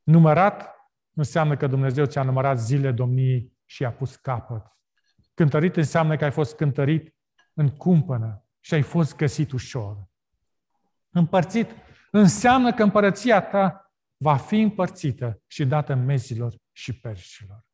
Numărat 0.03 0.75
înseamnă 1.13 1.57
că 1.57 1.67
Dumnezeu 1.67 2.05
ți-a 2.05 2.23
numărat 2.23 2.59
zile 2.59 2.91
domniei 2.91 3.53
și 3.65 3.85
a 3.85 3.91
pus 3.91 4.15
capăt. 4.15 4.65
Cântărit 5.33 5.75
înseamnă 5.75 6.17
că 6.17 6.23
ai 6.23 6.31
fost 6.31 6.55
cântărit 6.55 7.17
în 7.59 7.69
cumpănă 7.69 8.45
și 8.59 8.73
ai 8.73 8.81
fost 8.81 9.15
găsit 9.15 9.51
ușor. 9.51 10.07
Împărțit 11.09 11.69
înseamnă 12.11 12.73
că 12.73 12.83
împărăția 12.83 13.41
ta 13.41 13.93
va 14.17 14.37
fi 14.37 14.59
împărțită 14.59 15.41
și 15.47 15.65
dată 15.65 15.95
mezilor 15.95 16.55
și 16.71 16.99
perșilor. 16.99 17.65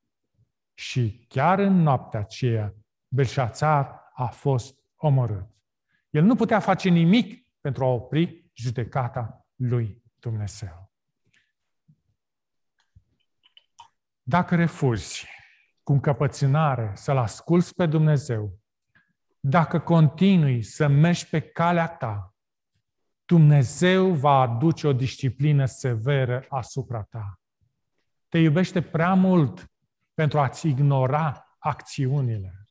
Și 0.74 1.26
chiar 1.28 1.60
în 1.60 1.74
noaptea 1.74 2.20
aceea, 2.20 2.74
Belșațar 3.08 4.12
a 4.14 4.26
fost 4.26 4.80
omorât. 4.96 5.48
El 6.10 6.24
nu 6.24 6.36
putea 6.36 6.60
face 6.60 6.90
nimic 6.90 7.48
pentru 7.62 7.84
a 7.84 7.88
opri 7.88 8.46
judecata 8.54 9.46
lui 9.56 10.04
Dumnezeu. 10.20 10.92
Dacă 14.22 14.56
refuzi 14.56 15.28
cu 15.84 15.92
încăpățânare 15.92 16.92
să-L 16.96 17.18
asculți 17.18 17.76
pe 17.76 17.86
Dumnezeu, 17.86 18.60
dacă 19.48 19.80
continui 19.80 20.62
să 20.64 20.88
mergi 20.88 21.30
pe 21.30 21.42
calea 21.42 21.88
ta, 21.88 22.36
Dumnezeu 23.26 24.14
va 24.14 24.40
aduce 24.40 24.88
o 24.88 24.94
disciplină 24.94 25.66
severă 25.66 26.46
asupra 26.50 27.04
ta. 27.04 27.40
Te 28.28 28.38
iubește 28.38 28.82
prea 28.82 29.14
mult 29.14 29.72
pentru 30.14 30.40
a-ți 30.40 30.68
ignora 30.68 31.56
acțiunile. 31.58 32.68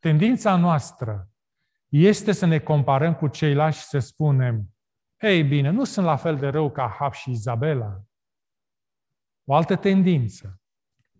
tendința 0.00 0.56
noastră 0.56 1.28
este 1.88 2.32
să 2.32 2.46
ne 2.46 2.58
comparăm 2.58 3.14
cu 3.14 3.28
ceilalți 3.28 3.78
și 3.78 3.84
să 3.84 3.98
spunem, 3.98 4.74
ei 5.20 5.44
bine, 5.44 5.70
nu 5.70 5.84
sunt 5.84 6.06
la 6.06 6.16
fel 6.16 6.36
de 6.36 6.48
rău 6.48 6.70
ca 6.70 6.96
Hab 6.98 7.12
și 7.12 7.30
Izabela. 7.30 8.04
O 9.44 9.54
altă 9.54 9.76
tendință 9.76 10.60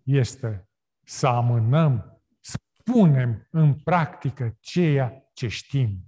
este 0.02 0.68
să 1.04 1.26
amânăm, 1.26 2.08
să 2.08 2.13
punem 2.84 3.46
în 3.50 3.74
practică 3.74 4.56
ceea 4.60 5.30
ce 5.32 5.48
știm. 5.48 5.98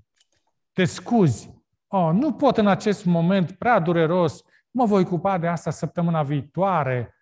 Te 0.72 0.84
scuzi. 0.84 1.54
Oh, 1.86 2.10
nu 2.12 2.32
pot 2.32 2.56
în 2.56 2.66
acest 2.66 3.04
moment, 3.04 3.52
prea 3.52 3.78
dureros, 3.78 4.42
mă 4.70 4.84
voi 4.84 5.02
ocupa 5.02 5.38
de 5.38 5.46
asta 5.46 5.70
săptămâna 5.70 6.22
viitoare. 6.22 7.14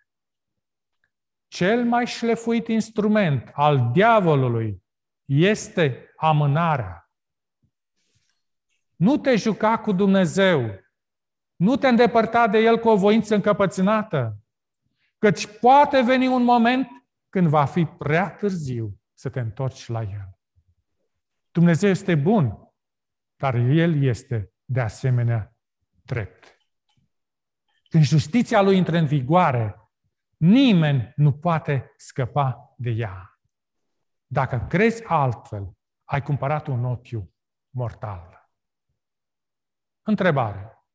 Cel 1.47 1.85
mai 1.85 2.05
șlefuit 2.05 2.67
instrument 2.67 3.51
al 3.53 3.89
diavolului 3.91 4.83
este 5.25 6.13
amânarea. 6.17 7.09
Nu 8.95 9.17
te 9.17 9.35
juca 9.35 9.77
cu 9.77 9.91
Dumnezeu. 9.91 10.83
Nu 11.55 11.75
te 11.75 11.87
îndepărta 11.87 12.47
de 12.47 12.57
El 12.57 12.79
cu 12.79 12.89
o 12.89 12.95
voință 12.95 13.35
încăpățânată. 13.35 14.37
Căci 15.17 15.47
poate 15.59 16.01
veni 16.01 16.27
un 16.27 16.43
moment 16.43 16.87
când 17.29 17.47
va 17.47 17.65
fi 17.65 17.85
prea 17.85 18.29
târziu 18.29 18.99
să 19.25 19.31
te 19.31 19.39
întorci 19.39 19.87
la 19.87 20.01
El. 20.01 20.39
Dumnezeu 21.51 21.89
este 21.89 22.15
bun, 22.15 22.73
dar 23.35 23.55
El 23.55 24.03
este 24.03 24.53
de 24.65 24.81
asemenea 24.81 25.55
drept. 26.01 26.57
Când 27.89 28.03
justiția 28.03 28.61
Lui 28.61 28.77
intră 28.77 28.97
în 28.97 29.05
vigoare, 29.05 29.75
nimeni 30.37 31.13
nu 31.15 31.33
poate 31.33 31.93
scăpa 31.97 32.73
de 32.77 32.89
ea. 32.89 33.39
Dacă 34.25 34.65
crezi 34.69 35.03
altfel, 35.03 35.77
ai 36.03 36.21
cumpărat 36.21 36.67
un 36.67 36.85
ochiu 36.85 37.33
mortal. 37.69 38.49
Întrebare. 40.01 40.85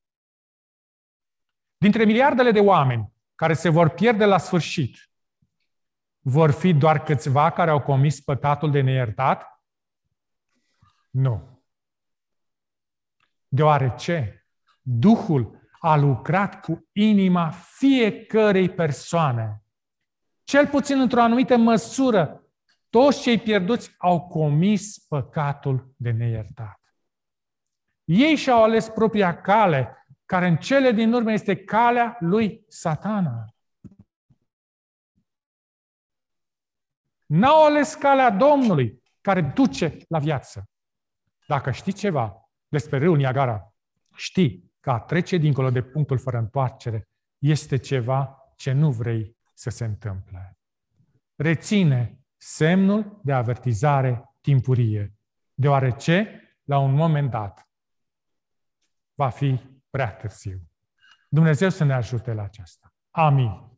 Dintre 1.77 2.05
miliardele 2.05 2.51
de 2.51 2.61
oameni 2.61 3.13
care 3.35 3.55
se 3.55 3.69
vor 3.69 3.89
pierde 3.89 4.25
la 4.25 4.39
sfârșit, 4.39 5.10
vor 6.21 6.51
fi 6.51 6.73
doar 6.75 7.03
câțiva 7.03 7.51
care 7.51 7.71
au 7.71 7.81
comis 7.81 8.21
păcatul 8.21 8.71
de 8.71 8.81
neiertat? 8.81 9.63
Nu. 11.11 11.63
Deoarece 13.49 14.41
Duhul 14.83 15.61
a 15.79 15.97
lucrat 15.97 16.61
cu 16.61 16.89
inima 16.93 17.51
fiecărei 17.51 18.69
persoane. 18.71 19.63
Cel 20.45 20.67
puțin 20.67 21.01
într-o 21.01 21.21
anumită 21.21 21.57
măsură, 21.57 22.45
toți 22.89 23.23
cei 23.23 23.39
pierduți 23.39 23.95
au 23.99 24.21
comis 24.21 24.99
păcatul 24.99 25.95
de 25.97 26.11
neiertat. 26.11 26.81
Ei 28.05 28.37
și-au 28.37 28.63
ales 28.63 28.89
propria 28.89 29.41
cale, 29.41 30.07
care 30.25 30.47
în 30.47 30.57
cele 30.57 30.93
din 30.93 31.13
urmă 31.13 31.33
este 31.33 31.57
calea 31.57 32.17
lui 32.21 32.65
satana. 32.69 33.45
N-au 37.31 37.65
ales 37.65 37.95
calea 37.95 38.31
Domnului, 38.31 39.03
care 39.21 39.41
duce 39.41 39.97
la 40.09 40.19
viață. 40.19 40.69
Dacă 41.47 41.71
știi 41.71 41.93
ceva 41.93 42.51
despre 42.69 42.99
râul 42.99 43.17
Niagara, 43.17 43.75
știi 44.15 44.73
că 44.81 44.91
a 44.91 45.01
trece 45.01 45.37
dincolo 45.37 45.71
de 45.71 45.83
punctul 45.83 46.19
fără 46.19 46.39
întoarcere 46.39 47.09
este 47.39 47.77
ceva 47.77 48.37
ce 48.57 48.73
nu 48.73 48.91
vrei 48.91 49.37
să 49.55 49.71
se 49.71 49.85
întâmple. 49.85 50.59
Reține 51.37 52.19
semnul 52.37 53.21
de 53.23 53.33
avertizare 53.33 54.25
timpurie, 54.41 55.15
deoarece, 55.55 56.43
la 56.65 56.79
un 56.79 56.95
moment 56.95 57.31
dat, 57.31 57.69
va 59.15 59.29
fi 59.29 59.61
prea 59.91 60.13
târziu. 60.13 60.61
Dumnezeu 61.29 61.69
să 61.69 61.85
ne 61.85 61.95
ajute 61.95 62.33
la 62.33 62.43
aceasta. 62.43 62.95
Amin. 63.11 63.70